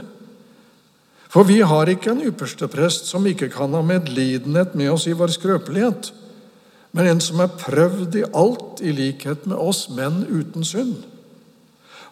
For 1.29 1.45
vi 1.45 1.59
har 1.67 1.91
ikke 1.91 2.15
en 2.15 2.23
ypperste 2.25 2.69
prest 2.73 3.11
som 3.11 3.27
ikke 3.29 3.51
kan 3.53 3.75
ha 3.77 3.83
medlidenhet 3.85 4.73
med 4.79 4.93
oss 4.95 5.05
i 5.11 5.17
vår 5.19 5.35
skrøpelighet, 5.37 6.13
men 6.97 7.11
en 7.11 7.21
som 7.21 7.43
er 7.43 7.57
prøvd 7.61 8.17
i 8.21 8.27
alt 8.33 8.81
i 8.81 8.95
likhet 8.95 9.45
med 9.51 9.59
oss, 9.59 9.89
menn 9.93 10.23
uten 10.31 10.65
synd. 10.65 11.03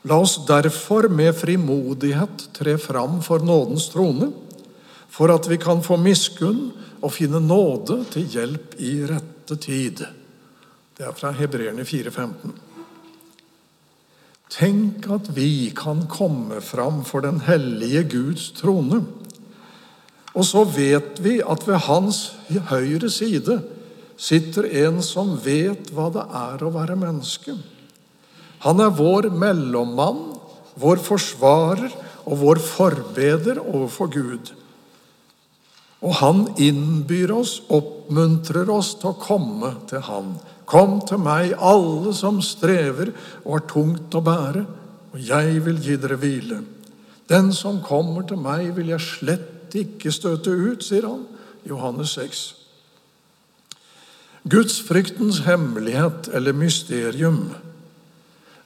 La 0.05 0.19
oss 0.19 0.41
derfor 0.49 1.07
med 1.09 1.37
frimodighet 1.39 2.49
tre 2.59 2.75
fram 2.83 3.21
for 3.25 3.41
nådens 3.47 3.87
trone, 3.95 4.33
for 5.09 5.33
at 5.33 5.47
vi 5.49 5.61
kan 5.63 5.81
få 5.87 5.97
miskunn 6.03 6.73
og 6.99 7.15
finne 7.15 7.41
nåde 7.41 8.03
til 8.11 8.27
hjelp 8.27 8.75
i 8.83 8.97
rette 9.07 9.57
tid. 9.63 10.03
Det 11.03 11.09
er 11.11 11.15
fra 11.19 11.33
Hebreerne 11.35 11.83
4,15. 11.83 12.53
Tenk 14.55 15.09
at 15.11 15.33
vi 15.35 15.73
kan 15.75 16.05
komme 16.07 16.61
fram 16.63 17.01
for 17.03 17.25
den 17.25 17.41
hellige 17.43 18.05
Guds 18.13 18.45
trone. 18.55 19.01
Og 20.31 20.47
så 20.47 20.63
vet 20.63 21.19
vi 21.25 21.41
at 21.43 21.67
ved 21.67 21.83
hans 21.89 22.21
høyre 22.71 23.11
side 23.11 23.59
sitter 24.15 24.71
en 24.85 25.03
som 25.03 25.35
vet 25.43 25.91
hva 25.91 26.07
det 26.15 26.23
er 26.23 26.63
å 26.63 26.71
være 26.79 27.01
menneske. 27.03 27.57
Han 28.63 28.87
er 28.87 28.95
vår 28.95 29.33
mellommann, 29.35 30.23
vår 30.79 31.03
forsvarer 31.03 31.91
og 32.23 32.45
vår 32.47 32.63
forbeder 32.63 33.59
overfor 33.59 34.15
Gud. 34.15 34.55
Og 35.99 36.15
han 36.23 36.47
innbyr 36.63 37.35
oss, 37.35 37.59
oppmuntrer 37.67 38.71
oss 38.71 38.95
til 39.03 39.11
å 39.17 39.19
komme 39.19 39.75
til 39.91 40.07
Han. 40.07 40.37
Kom 40.73 41.01
til 41.05 41.21
meg, 41.21 41.53
alle 41.61 42.15
som 42.17 42.41
strever 42.45 43.13
og 43.45 43.51
har 43.59 43.67
tungt 43.69 44.15
å 44.17 44.23
bære, 44.25 44.63
og 45.13 45.21
jeg 45.21 45.61
vil 45.67 45.81
gi 45.85 45.99
dere 46.01 46.17
hvile. 46.17 46.63
Den 47.29 47.53
som 47.53 47.83
kommer 47.85 48.25
til 48.29 48.41
meg, 48.41 48.71
vil 48.77 48.89
jeg 48.95 49.05
slett 49.05 49.77
ikke 49.77 50.13
støte 50.13 50.53
ut, 50.53 50.85
sier 50.85 51.05
han. 51.09 51.27
Johannes 51.69 52.17
6. 52.17 52.41
Gudsfryktens 54.49 55.45
hemmelighet 55.47 56.33
eller 56.35 56.57
mysterium 56.57 57.45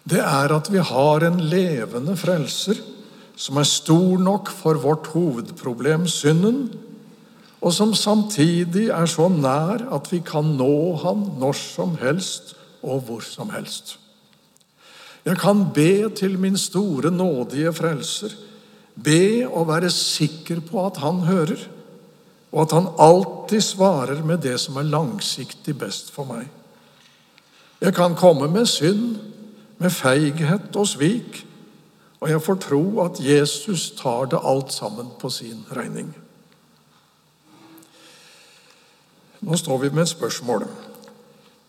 det 0.06 0.22
er 0.22 0.52
at 0.54 0.70
vi 0.70 0.78
har 0.78 1.24
en 1.26 1.40
levende 1.50 2.14
frelser 2.16 2.78
som 3.36 3.58
er 3.58 3.66
stor 3.68 4.20
nok 4.22 4.48
for 4.54 4.78
vårt 4.80 5.10
hovedproblem, 5.12 6.06
synden, 6.08 6.70
og 7.66 7.72
som 7.74 7.94
samtidig 7.98 8.92
er 8.94 9.08
så 9.10 9.26
nær 9.32 9.88
at 9.94 10.10
vi 10.12 10.20
kan 10.22 10.54
nå 10.54 10.96
han 11.02 11.24
når 11.40 11.56
som 11.58 11.96
helst 11.98 12.54
og 12.86 13.00
hvor 13.08 13.24
som 13.26 13.50
helst. 13.50 13.96
Jeg 15.26 15.40
kan 15.42 15.64
be 15.74 16.06
til 16.14 16.36
min 16.38 16.56
store, 16.56 17.10
nådige 17.10 17.72
frelser, 17.74 18.30
be 18.94 19.48
og 19.48 19.66
være 19.68 19.90
sikker 19.90 20.60
på 20.68 20.84
at 20.86 21.00
han 21.02 21.24
hører, 21.26 21.64
og 22.52 22.60
at 22.62 22.72
han 22.72 22.86
alltid 22.98 23.60
svarer 23.60 24.22
med 24.22 24.38
det 24.46 24.60
som 24.62 24.78
er 24.78 24.86
langsiktig 24.86 25.74
best 25.78 26.12
for 26.14 26.28
meg. 26.30 26.46
Jeg 27.82 27.94
kan 27.94 28.14
komme 28.14 28.46
med 28.48 28.70
synd, 28.70 29.16
med 29.78 29.90
feighet 29.90 30.76
og 30.76 30.86
svik, 30.86 31.42
og 32.20 32.30
jeg 32.30 32.42
får 32.42 32.62
tro 32.62 32.84
at 33.02 33.18
Jesus 33.20 33.90
tar 33.98 34.30
det 34.30 34.40
alt 34.44 34.72
sammen 34.72 35.10
på 35.18 35.30
sin 35.30 35.66
regning. 35.76 36.14
Nå 39.46 39.54
står 39.54 39.84
vi 39.84 39.92
med 39.94 40.02
et 40.02 40.10
spørsmål. 40.10 40.64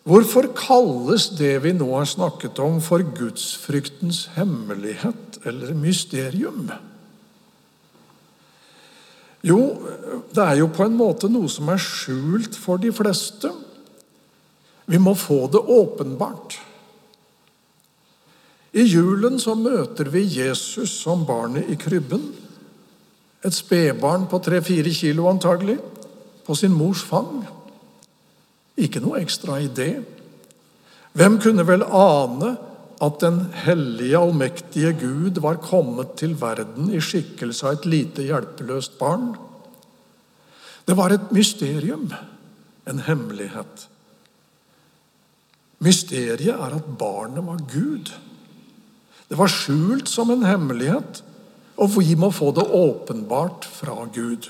Hvorfor 0.08 0.48
kalles 0.56 1.28
det 1.38 1.58
vi 1.66 1.74
nå 1.76 1.92
har 1.92 2.08
snakket 2.10 2.60
om, 2.63 2.80
for 2.82 3.04
gudsfryktens 3.04 4.30
hemmelighet 4.38 5.38
eller 5.46 5.76
mysterium? 5.78 6.72
Jo, 9.46 9.60
det 10.34 10.44
er 10.44 10.62
jo 10.62 10.70
på 10.74 10.88
en 10.88 10.96
måte 10.98 11.30
noe 11.30 11.52
som 11.52 11.70
er 11.70 11.82
skjult 11.84 12.56
for 12.58 12.82
de 12.82 12.90
fleste. 12.96 13.52
Vi 14.88 14.98
må 14.98 15.13
få 15.20 15.44
det 15.52 15.62
åpenbart. 15.62 16.58
I 18.74 18.88
julen 18.88 19.38
så 19.44 19.54
møter 19.60 20.10
vi 20.13 20.24
Jesus 20.24 20.96
som 21.04 21.28
barnet 21.28 21.70
i 21.70 21.78
krybben. 21.80 22.26
Et 23.46 23.54
spedbarn 23.54 24.26
på 24.32 24.40
tre-fire 24.44 24.92
kilo 24.94 25.28
antagelig, 25.30 25.78
på 26.48 26.56
sin 26.56 26.74
mors 26.74 27.04
fang. 27.04 27.44
Ikke 28.78 29.02
noe 29.02 29.22
ekstra 29.24 29.58
i 29.62 29.70
det. 29.74 29.94
Hvem 31.18 31.40
kunne 31.42 31.66
vel 31.66 31.86
ane 31.86 32.54
at 33.02 33.20
den 33.22 33.40
hellige, 33.66 34.18
allmektige 34.18 34.94
Gud 34.98 35.42
var 35.42 35.60
kommet 35.62 36.16
til 36.22 36.36
verden 36.38 36.92
i 36.94 37.02
skikkelse 37.02 37.66
av 37.66 37.78
et 37.78 37.88
lite, 37.90 38.26
hjelpeløst 38.26 38.98
barn? 39.02 39.32
Det 40.88 40.96
var 40.98 41.13
et 41.13 41.32
mysterium, 41.36 42.12
en 42.88 43.02
hemmelighet. 43.06 43.88
Mysteriet 45.84 46.54
er 46.54 46.78
at 46.78 46.94
barnet 46.98 47.46
var 47.46 47.60
Gud. 47.70 48.13
Det 49.28 49.38
var 49.38 49.52
skjult 49.52 50.10
som 50.10 50.32
en 50.34 50.46
hemmelighet, 50.48 51.22
og 51.78 51.98
vi 52.00 52.16
må 52.18 52.32
få 52.34 52.54
det 52.56 52.66
åpenbart 52.74 53.68
fra 53.70 54.08
Gud. 54.13 54.48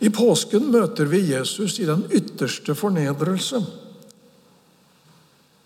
I 0.00 0.10
påsken 0.12 0.68
møter 0.72 1.08
vi 1.08 1.22
Jesus 1.30 1.78
i 1.80 1.86
den 1.88 2.04
ytterste 2.12 2.74
fornedrelse. 2.76 3.62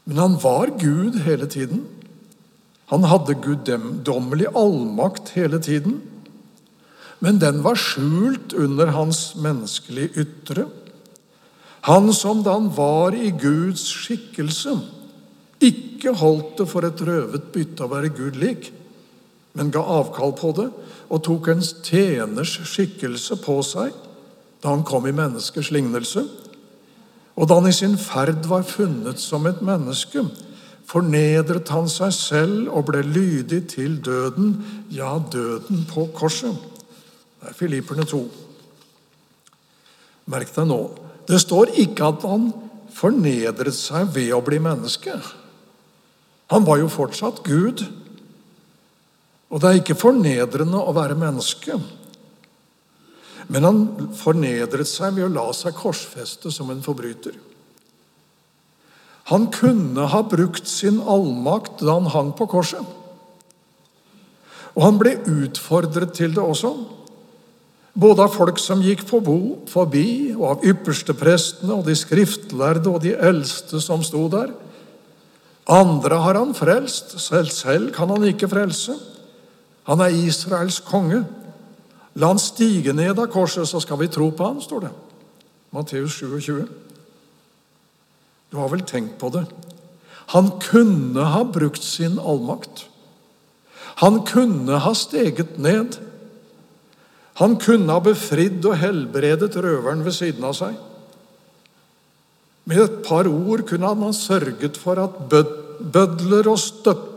Men 0.06 0.18
han 0.18 0.36
var 0.42 0.70
Gud 0.78 1.18
hele 1.24 1.48
tiden. 1.50 1.84
Han 2.90 3.06
hadde 3.06 3.38
guddommelig 3.42 4.50
allmakt 4.54 5.34
hele 5.36 5.60
tiden. 5.62 6.00
Men 7.20 7.38
den 7.42 7.60
var 7.62 7.78
skjult 7.78 8.54
under 8.56 8.94
hans 8.96 9.34
menneskelige 9.36 10.24
ytre. 10.24 10.66
Han 11.88 12.12
som 12.14 12.42
da 12.44 12.54
han 12.56 12.70
var 12.76 13.14
i 13.16 13.30
Guds 13.30 13.86
skikkelse, 13.88 14.76
ikke 15.60 16.14
holdt 16.16 16.58
det 16.60 16.66
for 16.68 16.86
et 16.86 17.00
røvet 17.04 17.50
bytte 17.52 17.84
å 17.84 17.90
være 17.92 18.12
Gud 18.16 18.38
lik, 18.40 18.70
men 19.56 19.72
ga 19.72 19.82
avkall 19.82 20.32
på 20.36 20.52
det 20.56 20.68
og 21.10 21.22
tok 21.26 21.50
en 21.52 21.62
tjeners 21.62 22.54
skikkelse 22.70 23.36
på 23.42 23.58
seg 23.66 23.96
da 24.60 24.74
han 24.74 24.84
kom 24.86 25.06
i 25.08 25.16
menneskers 25.16 25.70
lignelse. 25.74 26.24
Og 27.40 27.48
da 27.48 27.56
han 27.56 27.68
i 27.70 27.74
sin 27.74 27.96
ferd 28.00 28.44
var 28.50 28.66
funnet 28.68 29.20
som 29.22 29.46
et 29.48 29.62
menneske, 29.64 30.26
fornedret 30.90 31.70
han 31.72 31.88
seg 31.88 32.12
selv 32.16 32.72
og 32.74 32.88
ble 32.90 33.02
lydig 33.06 33.62
til 33.72 33.96
døden, 34.04 34.56
ja, 34.92 35.14
døden 35.32 35.86
på 35.88 36.08
korset. 36.16 36.56
Det 37.40 37.52
er 37.52 37.56
Filipperne 37.56 38.04
2. 38.04 38.24
Merk 40.30 40.50
deg 40.54 40.68
nå. 40.68 40.80
Det 41.30 41.38
står 41.40 41.72
ikke 41.80 42.10
at 42.10 42.26
han 42.28 42.50
fornedret 42.94 43.76
seg 43.76 44.10
ved 44.12 44.34
å 44.34 44.42
bli 44.44 44.58
menneske. 44.62 45.14
Han 46.50 46.66
var 46.66 46.80
jo 46.82 46.90
fortsatt 46.90 47.44
Gud. 47.46 47.84
Og 49.50 49.62
det 49.62 49.70
er 49.70 49.80
ikke 49.80 49.98
fornedrende 49.98 50.82
å 50.82 50.94
være 50.94 51.18
menneske. 51.18 51.78
Men 53.50 53.66
han 53.66 53.80
fornedret 54.14 54.88
seg 54.88 55.16
ved 55.16 55.26
å 55.26 55.32
la 55.34 55.48
seg 55.56 55.74
korsfeste 55.74 56.52
som 56.54 56.70
en 56.70 56.84
forbryter. 56.84 57.34
Han 59.30 59.48
kunne 59.54 60.06
ha 60.10 60.22
brukt 60.26 60.66
sin 60.70 61.00
allmakt 61.02 61.82
da 61.82 61.98
han 61.98 62.08
hang 62.14 62.30
på 62.38 62.46
korset. 62.50 62.82
Og 64.74 64.82
han 64.86 64.98
ble 65.00 65.16
utfordret 65.26 66.14
til 66.18 66.34
det 66.34 66.42
også. 66.42 66.72
Både 68.00 68.22
av 68.22 68.34
folk 68.34 68.58
som 68.62 68.82
gikk 68.82 69.02
forbi, 69.08 70.30
og 70.36 70.44
av 70.46 70.66
yppersteprestene 70.66 71.74
og 71.74 71.88
de 71.88 71.96
skriftlærde 71.98 72.86
og 72.90 73.02
de 73.02 73.16
eldste 73.18 73.82
som 73.82 74.04
sto 74.06 74.28
der. 74.30 74.52
Andre 75.70 76.22
har 76.22 76.38
han 76.38 76.54
frelst, 76.56 77.18
selv 77.22 77.50
selv 77.54 77.90
kan 77.94 78.10
han 78.10 78.24
ikke 78.30 78.48
frelse. 78.50 78.94
Han 79.90 80.02
er 80.06 80.14
Israels 80.14 80.78
konge. 80.86 81.24
La 82.20 82.28
han 82.28 82.40
stige 82.42 82.92
ned 82.96 83.18
av 83.18 83.30
korset, 83.32 83.64
så 83.68 83.80
skal 83.80 84.00
vi 84.02 84.10
tro 84.12 84.28
på 84.34 84.44
han, 84.44 84.60
står 84.60 84.86
det. 84.86 84.92
Matteus 85.72 86.18
27. 86.20 86.66
Du 88.50 88.58
har 88.58 88.70
vel 88.72 88.84
tenkt 88.84 89.16
på 89.20 89.30
det. 89.32 89.46
Han 90.34 90.52
kunne 90.62 91.24
ha 91.32 91.42
brukt 91.46 91.82
sin 91.82 92.18
allmakt. 92.18 92.84
Han 94.02 94.20
kunne 94.26 94.82
ha 94.84 94.92
steget 94.94 95.56
ned. 95.58 95.96
Han 97.40 97.56
kunne 97.62 97.94
ha 97.94 98.02
befridd 98.04 98.64
og 98.68 98.78
helbredet 98.82 99.56
røveren 99.56 100.04
ved 100.04 100.14
siden 100.14 100.44
av 100.46 100.56
seg. 100.58 100.76
Med 102.68 102.82
et 102.84 102.98
par 103.06 103.30
ord 103.30 103.64
kunne 103.66 103.88
han 103.88 104.04
ha 104.04 104.12
sørget 104.14 104.76
for 104.78 105.00
at 105.00 105.16
bødler 105.30 106.50
og 106.50 106.60
støp, 106.60 107.16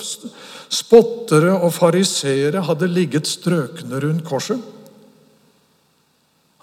spottere 0.71 1.57
og 1.57 1.73
fariseere 1.75 2.63
hadde 2.69 2.89
ligget 2.89 3.29
strøkne 3.29 3.99
rundt 4.05 4.25
korset. 4.25 4.61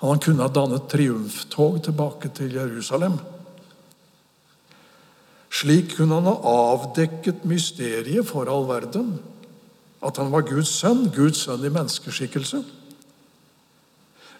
Han 0.00 0.20
kunne 0.20 0.46
ha 0.46 0.52
dannet 0.52 0.88
triumftog 0.88 1.82
tilbake 1.84 2.30
til 2.36 2.54
Jerusalem. 2.56 3.18
Slik 5.50 5.96
kunne 5.96 6.16
han 6.16 6.28
ha 6.30 6.36
avdekket 6.72 7.44
mysteriet 7.44 8.28
for 8.28 8.48
all 8.48 8.68
verden. 8.68 9.18
At 10.00 10.16
han 10.16 10.30
var 10.32 10.46
Guds 10.48 10.72
sønn, 10.72 11.10
Guds 11.12 11.44
sønn 11.44 11.66
i 11.66 11.72
menneskeskikkelse. 11.72 12.62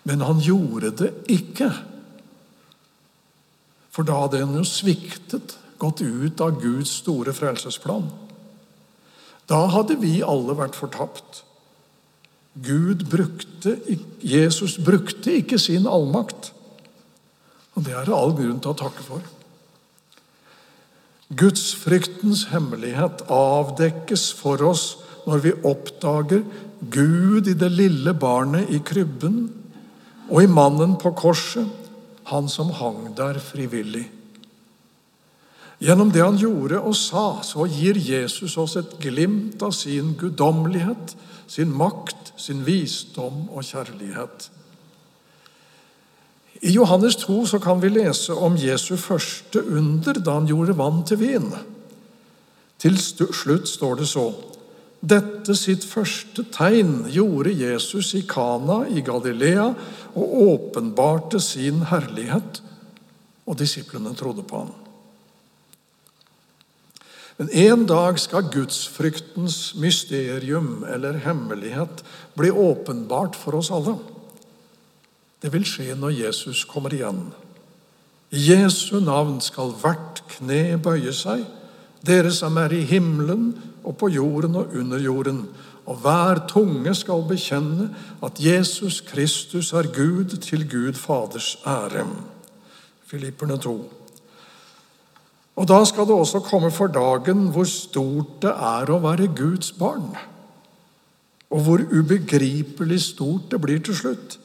Men 0.09 0.25
han 0.25 0.41
gjorde 0.41 0.95
det 0.97 1.11
ikke. 1.29 1.69
For 3.93 4.07
da 4.07 4.23
hadde 4.23 4.41
han 4.41 4.57
jo 4.57 4.65
sviktet, 4.65 5.59
gått 5.81 6.01
ut 6.01 6.41
av 6.41 6.57
Guds 6.63 6.95
store 7.03 7.35
frelsesplan. 7.37 8.09
Da 9.51 9.65
hadde 9.75 9.99
vi 10.01 10.21
alle 10.25 10.57
vært 10.57 10.79
fortapt. 10.79 11.43
Gud 12.55 13.07
brukte, 13.11 13.77
Jesus 14.21 14.79
brukte 14.83 15.37
ikke 15.39 15.59
sin 15.59 15.87
allmakt. 15.87 16.53
Og 17.79 17.85
det 17.87 17.95
er 17.95 18.09
det 18.09 18.17
all 18.17 18.35
grunn 18.35 18.59
til 18.63 18.73
å 18.73 18.81
takke 18.81 19.05
for. 19.07 19.23
Gudsfryktens 21.31 22.49
hemmelighet 22.51 23.23
avdekkes 23.31 24.33
for 24.35 24.63
oss 24.67 24.97
når 25.29 25.45
vi 25.45 25.53
oppdager 25.69 26.43
Gud 26.91 27.47
i 27.47 27.55
det 27.55 27.71
lille 27.71 28.15
barnet 28.19 28.73
i 28.75 28.81
krybben 28.83 29.45
og 30.31 30.43
i 30.43 30.51
mannen 30.51 30.97
på 30.99 31.13
korset, 31.15 31.69
han 32.31 32.49
som 32.51 32.71
hang 32.75 33.13
der 33.19 33.39
frivillig. 33.43 34.09
Gjennom 35.81 36.11
det 36.13 36.21
han 36.21 36.37
gjorde 36.39 36.83
og 36.85 36.95
sa, 36.99 37.41
så 37.47 37.65
gir 37.71 37.97
Jesus 37.97 38.59
oss 38.61 38.77
et 38.77 38.99
glimt 39.01 39.63
av 39.65 39.73
sin 39.73 40.13
guddommelighet, 40.21 41.15
sin 41.49 41.73
makt, 41.73 42.20
sin 42.41 42.65
visdom 42.67 43.47
og 43.49 43.65
kjærlighet. 43.65 44.51
I 46.61 46.73
Johannes 46.75 47.17
2 47.23 47.47
så 47.47 47.59
kan 47.63 47.81
vi 47.83 47.89
lese 47.93 48.35
om 48.35 48.57
Jesu 48.61 48.97
første 49.01 49.63
under 49.65 50.21
da 50.21 50.37
han 50.41 50.49
gjorde 50.49 50.77
vann 50.77 51.05
til 51.09 51.21
vin. 51.21 51.53
Til 52.81 52.97
slutt 53.01 53.69
står 53.69 54.01
det 54.01 54.09
så 54.09 54.29
dette 55.01 55.55
sitt 55.57 55.87
første 55.89 56.45
tegn 56.53 57.07
gjorde 57.09 57.55
Jesus 57.57 58.13
i 58.19 58.21
Kana 58.29 58.83
i 58.93 59.01
Galilea 59.01 59.71
og 60.13 60.35
åpenbarte 60.43 61.41
sin 61.41 61.87
herlighet, 61.89 62.61
og 63.49 63.57
disiplene 63.59 64.13
trodde 64.15 64.45
på 64.45 64.61
ham. 64.61 64.75
Men 67.41 67.49
en 67.57 67.87
dag 67.89 68.19
skal 68.21 68.51
gudsfryktens 68.53 69.71
mysterium 69.81 70.83
eller 70.85 71.23
hemmelighet 71.25 72.03
bli 72.37 72.51
åpenbart 72.53 73.37
for 73.41 73.57
oss 73.57 73.71
alle. 73.73 73.95
Det 75.41 75.49
vil 75.55 75.65
skje 75.65 75.95
når 75.97 76.19
Jesus 76.19 76.67
kommer 76.69 76.93
igjen. 76.93 77.31
I 78.29 78.43
Jesu 78.51 78.99
navn 79.01 79.39
skal 79.41 79.73
hvert 79.81 80.21
kne 80.35 80.77
bøye 80.85 81.15
seg, 81.17 81.47
dere 82.05 82.29
som 82.29 82.61
er 82.61 82.75
i 82.77 82.83
himmelen 82.85 83.55
og 83.89 83.97
på 84.03 84.11
jorden 84.13 84.59
og 84.61 84.77
under 84.77 85.01
jorden, 85.01 85.47
og 85.89 86.05
hver 86.05 86.43
tunge 86.51 86.93
skal 86.95 87.25
bekjenne 87.25 87.89
at 88.21 88.37
Jesus 88.37 89.01
Kristus 89.09 89.73
er 89.73 89.89
Gud 89.97 90.37
til 90.45 90.69
Gud 90.69 90.93
Faders 90.93 91.55
ære. 91.65 92.05
Filipperne 93.09 93.57
2. 93.57 93.79
Og 95.59 95.69
da 95.69 95.81
skal 95.85 96.07
det 96.09 96.17
også 96.17 96.43
komme 96.47 96.71
for 96.71 96.93
dagen 96.93 97.49
hvor 97.55 97.67
stort 97.69 98.39
det 98.45 98.53
er 98.53 98.91
å 98.91 99.01
være 99.03 99.33
Guds 99.37 99.73
barn, 99.77 100.13
og 101.51 101.67
hvor 101.67 101.83
ubegripelig 101.91 103.01
stort 103.11 103.51
det 103.51 103.61
blir 103.61 103.83
til 103.85 103.97
slutt. 103.97 104.39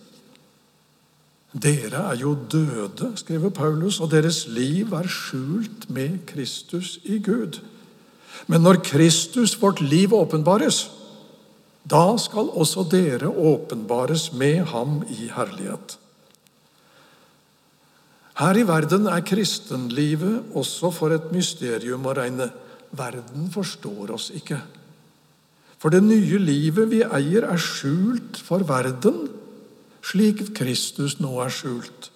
Dere 1.56 2.02
er 2.12 2.20
jo 2.20 2.34
døde, 2.52 3.14
skriver 3.16 3.50
Paulus, 3.50 4.02
og 4.04 4.12
deres 4.12 4.44
liv 4.52 4.92
er 4.94 5.08
skjult 5.08 5.88
med 5.88 6.26
Kristus 6.28 6.98
i 7.04 7.22
Gud. 7.24 7.62
Men 8.48 8.66
når 8.66 8.82
Kristus, 8.84 9.56
vårt 9.62 9.80
liv, 9.82 10.14
åpenbares, 10.14 10.90
da 11.88 12.18
skal 12.20 12.50
også 12.50 12.84
dere 12.92 13.30
åpenbares 13.30 14.34
med 14.34 14.66
ham 14.74 15.04
i 15.08 15.30
herlighet. 15.32 15.96
Her 18.36 18.58
i 18.60 18.66
verden 18.68 19.08
er 19.08 19.24
kristenlivet 19.24 20.56
også 20.58 20.92
for 20.92 21.16
et 21.16 21.30
mysterium 21.32 22.04
å 22.08 22.16
regne. 22.18 22.50
Verden 22.96 23.48
forstår 23.54 24.12
oss 24.16 24.28
ikke. 24.36 24.60
For 25.80 25.94
det 25.94 26.04
nye 26.04 26.40
livet 26.42 26.90
vi 26.92 27.02
eier, 27.04 27.48
er 27.48 27.62
skjult 27.62 28.40
for 28.44 28.66
verden 28.68 29.26
slik 30.06 30.44
Kristus 30.58 31.18
nå 31.22 31.32
er 31.44 31.54
skjult. 31.54 32.12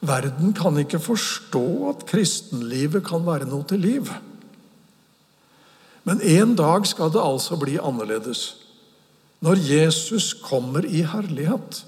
Verden 0.00 0.54
kan 0.56 0.78
ikke 0.80 1.00
forstå 1.02 1.64
at 1.90 2.06
kristenlivet 2.08 3.04
kan 3.04 3.26
være 3.26 3.48
noe 3.48 3.66
til 3.68 3.82
liv. 3.84 4.08
Men 6.08 6.22
en 6.24 6.54
dag 6.56 6.86
skal 6.88 7.12
det 7.12 7.20
altså 7.20 7.58
bli 7.60 7.76
annerledes. 7.76 8.54
Når 9.44 9.60
Jesus 9.60 10.32
kommer 10.40 10.84
i 10.88 11.04
herlighet, 11.04 11.82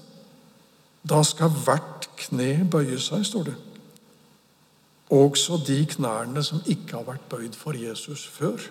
da 1.09 1.23
skal 1.25 1.53
hvert 1.65 1.92
kne 2.19 2.65
bøye 2.71 2.99
seg, 3.01 3.25
står 3.27 3.49
det. 3.51 3.57
Også 5.13 5.59
de 5.67 5.81
knærne 5.93 6.43
som 6.45 6.63
ikke 6.65 6.97
har 6.97 7.05
vært 7.11 7.27
bøyd 7.29 7.57
for 7.57 7.77
Jesus 7.77 8.25
før. 8.25 8.61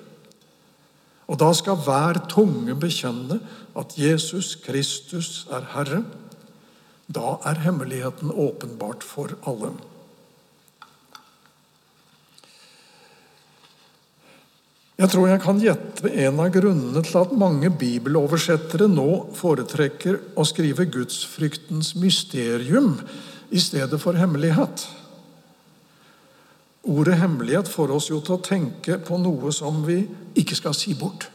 Og 1.30 1.38
da 1.40 1.52
skal 1.56 1.78
hver 1.84 2.18
tunge 2.28 2.74
bekjenne 2.76 3.38
at 3.78 3.94
Jesus 3.98 4.56
Kristus 4.64 5.46
er 5.52 5.68
Herre. 5.76 6.02
Da 7.12 7.38
er 7.46 7.62
hemmeligheten 7.62 8.32
åpenbart 8.32 9.06
for 9.06 9.32
alle. 9.46 9.72
Jeg 15.02 15.10
tror 15.10 15.26
jeg 15.26 15.40
kan 15.42 15.58
gjette 15.58 16.10
en 16.26 16.40
av 16.44 16.50
grunnene 16.54 17.00
til 17.02 17.16
at 17.18 17.32
mange 17.34 17.72
bibeloversettere 17.74 18.86
nå 18.92 19.06
foretrekker 19.34 20.18
å 20.38 20.44
skrive 20.46 20.86
gudsfryktens 20.94 21.94
mysterium 21.98 22.98
i 23.52 23.60
stedet 23.60 24.00
for 24.00 24.16
hemmelighet. 24.16 24.86
Ordet 26.82 27.20
hemmelighet 27.20 27.68
får 27.68 27.92
oss 27.94 28.08
jo 28.10 28.18
til 28.24 28.38
å 28.38 28.42
tenke 28.42 28.96
på 29.04 29.18
noe 29.22 29.52
som 29.54 29.84
vi 29.86 30.00
ikke 30.38 30.56
skal 30.58 30.74
si 30.74 30.96
bort. 30.98 31.28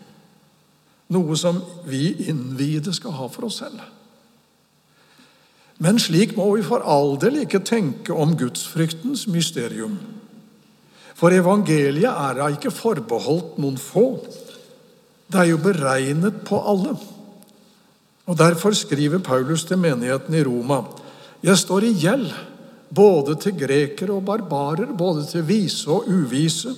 Noe 1.13 1.37
som 1.39 1.61
vi 1.87 2.09
innvidde 2.27 2.91
skal 2.95 3.15
ha 3.15 3.29
for 3.31 3.47
oss 3.47 3.61
selv. 3.61 3.79
Men 5.77 6.01
slik 6.01 6.33
må 6.35 6.49
vi 6.55 6.65
for 6.65 6.83
all 6.83 7.15
del 7.21 7.43
ikke 7.43 7.61
tenke 7.63 8.13
om 8.13 8.33
gudsfryktens 8.35 9.27
mysterium. 9.29 9.95
For 11.17 11.33
evangeliet 11.33 12.09
er 12.09 12.37
da 12.37 12.49
ikke 12.53 12.73
forbeholdt 12.73 13.57
noen 13.61 13.77
få. 13.81 14.07
Det 15.29 15.39
er 15.41 15.51
jo 15.51 15.61
beregnet 15.61 16.43
på 16.49 16.59
alle. 16.59 16.97
Og 18.27 18.37
Derfor 18.37 18.75
skriver 18.75 19.23
Paulus 19.23 19.63
til 19.65 19.79
menigheten 19.79 20.33
i 20.33 20.43
Roma.: 20.43 20.81
Jeg 21.45 21.57
står 21.61 21.85
i 21.85 21.95
gjeld 22.01 22.29
både 22.89 23.35
til 23.41 23.57
grekere 23.59 24.15
og 24.15 24.25
barbarer, 24.25 24.93
både 24.97 25.25
til 25.27 25.45
vise 25.47 25.89
og 25.91 26.07
uvise. 26.09 26.73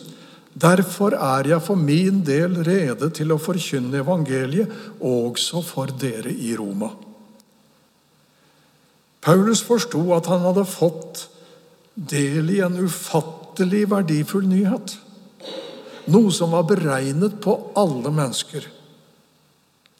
Derfor 0.59 1.13
er 1.15 1.47
jeg 1.53 1.63
for 1.63 1.79
min 1.79 2.23
del 2.25 2.57
rede 2.65 3.11
til 3.15 3.31
å 3.31 3.39
forkynne 3.39 4.01
evangeliet 4.01 4.71
også 5.05 5.61
for 5.63 5.91
dere 6.01 6.33
i 6.33 6.55
Roma. 6.57 6.89
Paulus 9.21 9.61
forsto 9.63 10.01
at 10.15 10.27
han 10.31 10.43
hadde 10.47 10.65
fått 10.67 11.27
del 11.93 12.49
i 12.55 12.61
en 12.63 12.79
ufattelig 12.79 13.85
verdifull 13.91 14.47
nyhet. 14.47 14.95
Noe 16.09 16.31
som 16.33 16.55
var 16.55 16.65
beregnet 16.67 17.37
på 17.43 17.53
alle 17.77 18.11
mennesker. 18.11 18.65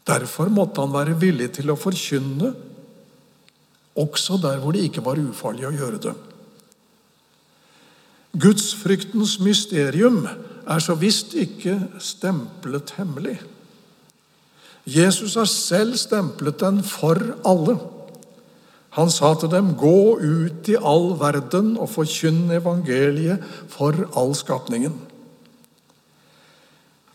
Derfor 0.09 0.49
måtte 0.49 0.81
han 0.81 0.95
være 0.95 1.17
villig 1.19 1.51
til 1.59 1.69
å 1.69 1.77
forkynne, 1.77 2.55
også 3.95 4.39
der 4.41 4.59
hvor 4.59 4.71
det 4.71 4.83
ikke 4.87 5.05
var 5.05 5.19
ufarlig 5.21 5.67
å 5.67 5.75
gjøre 5.75 6.01
det. 6.03 6.15
Gudsfryktens 8.39 9.39
mysterium 9.41 10.27
er 10.69 10.83
så 10.83 10.95
visst 10.99 11.33
ikke 11.33 11.79
stemplet 11.99 12.93
hemmelig. 12.97 13.39
Jesus 14.85 15.35
har 15.35 15.49
selv 15.49 15.97
stemplet 15.97 16.59
den 16.61 16.83
for 16.85 17.17
alle. 17.45 17.77
Han 18.97 19.09
sa 19.09 19.33
til 19.33 19.49
dem, 19.49 19.75
'Gå 19.75 20.19
ut 20.21 20.67
i 20.67 20.75
all 20.75 21.19
verden 21.19 21.77
og 21.77 21.89
forkynn 21.89 22.51
evangeliet 22.51 23.43
for 23.67 23.93
all 24.17 24.33
skapningen'. 24.35 24.97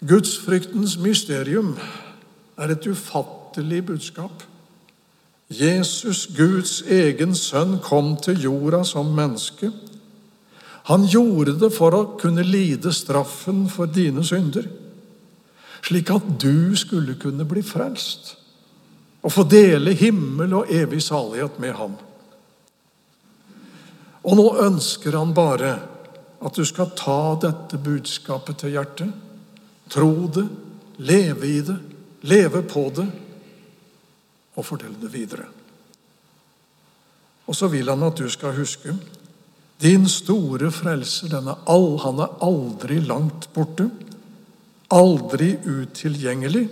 Gudsfryktens 0.08 0.98
mysterium 0.98 1.78
er 2.58 2.68
et 2.68 2.86
ufattelig 2.86 3.86
budskap. 3.86 4.42
Jesus, 5.54 6.26
Guds 6.36 6.82
egen 6.90 7.34
sønn, 7.38 7.78
kom 7.82 8.14
til 8.22 8.42
jorda 8.46 8.82
som 8.86 9.12
menneske. 9.14 9.70
Han 10.90 11.06
gjorde 11.08 11.56
det 11.60 11.70
for 11.72 11.96
å 11.96 12.02
kunne 12.20 12.44
lide 12.44 12.92
straffen 12.92 13.64
for 13.72 13.88
dine 13.88 14.24
synder, 14.26 14.66
slik 15.84 16.10
at 16.12 16.26
du 16.40 16.74
skulle 16.76 17.16
kunne 17.20 17.46
bli 17.48 17.62
frelst 17.64 18.34
og 19.24 19.32
få 19.32 19.46
dele 19.48 19.94
himmel 19.96 20.52
og 20.58 20.72
evig 20.72 21.00
salighet 21.00 21.56
med 21.60 21.72
ham. 21.78 21.94
Og 24.24 24.36
nå 24.36 24.44
ønsker 24.66 25.16
han 25.16 25.32
bare 25.36 25.72
at 26.44 26.56
du 26.56 26.64
skal 26.68 26.92
ta 26.96 27.36
dette 27.40 27.80
budskapet 27.80 28.60
til 28.60 28.76
hjertet, 28.76 29.08
tro 29.92 30.28
det, 30.32 30.44
leve 31.00 31.48
i 31.48 31.60
det, 31.64 31.78
leve 32.28 32.60
på 32.68 32.90
det 32.96 33.08
og 34.54 34.66
fortelle 34.66 34.98
det 35.00 35.12
videre. 35.12 35.46
Og 37.44 37.56
så 37.56 37.68
vil 37.72 37.90
han 37.90 38.06
at 38.06 38.18
du 38.18 38.28
skal 38.32 38.56
huske 38.56 38.94
din 39.82 40.06
store 40.08 40.70
frelser, 40.72 41.28
denne 41.32 41.56
all, 41.68 41.98
han 42.00 42.22
er 42.22 42.38
aldri 42.46 43.00
langt 43.04 43.50
borte, 43.52 43.88
aldri 44.94 45.50
utilgjengelig. 45.66 46.68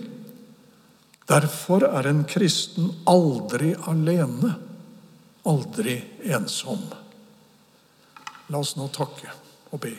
Derfor 1.29 1.85
er 1.91 2.09
en 2.09 2.23
kristen 2.27 2.89
aldri 3.09 3.73
alene, 3.91 4.55
aldri 5.45 5.99
ensom. 6.31 6.81
La 8.49 8.63
oss 8.63 8.73
nå 8.79 8.87
takke 8.95 9.29
og 9.73 9.83
be. 9.83 9.93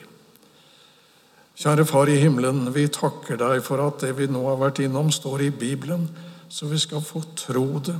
Kjære 1.54 1.84
Far 1.86 2.10
i 2.10 2.18
himmelen, 2.18 2.66
vi 2.74 2.88
takker 2.90 3.38
deg 3.38 3.60
for 3.62 3.82
at 3.84 4.02
det 4.02 4.16
vi 4.18 4.26
nå 4.26 4.42
har 4.48 4.58
vært 4.58 4.82
innom, 4.82 5.12
står 5.14 5.46
i 5.46 5.52
Bibelen, 5.54 6.08
så 6.48 6.66
vi 6.70 6.78
skal 6.78 7.02
få 7.04 7.22
tro 7.36 7.78
det. 7.78 7.96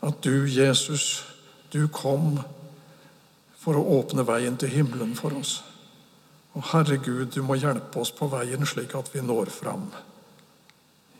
At 0.00 0.22
du, 0.22 0.46
Jesus, 0.50 1.24
du 1.72 1.88
kom 1.88 2.38
for 3.58 3.78
å 3.78 3.86
åpne 3.98 4.26
veien 4.28 4.58
til 4.60 4.70
himmelen 4.70 5.16
for 5.18 5.34
oss. 5.34 5.58
Og 6.56 6.64
Herre 6.72 6.96
Gud, 7.02 7.34
du 7.34 7.42
må 7.44 7.58
hjelpe 7.58 8.00
oss 8.00 8.14
på 8.14 8.30
veien 8.32 8.64
slik 8.68 8.94
at 8.96 9.10
vi 9.12 9.24
når 9.24 9.52
fram. 9.52 9.88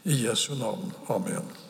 I 0.07 0.23
Jesu 0.23 0.55
navn. 0.55 0.93
Amen. 1.11 1.66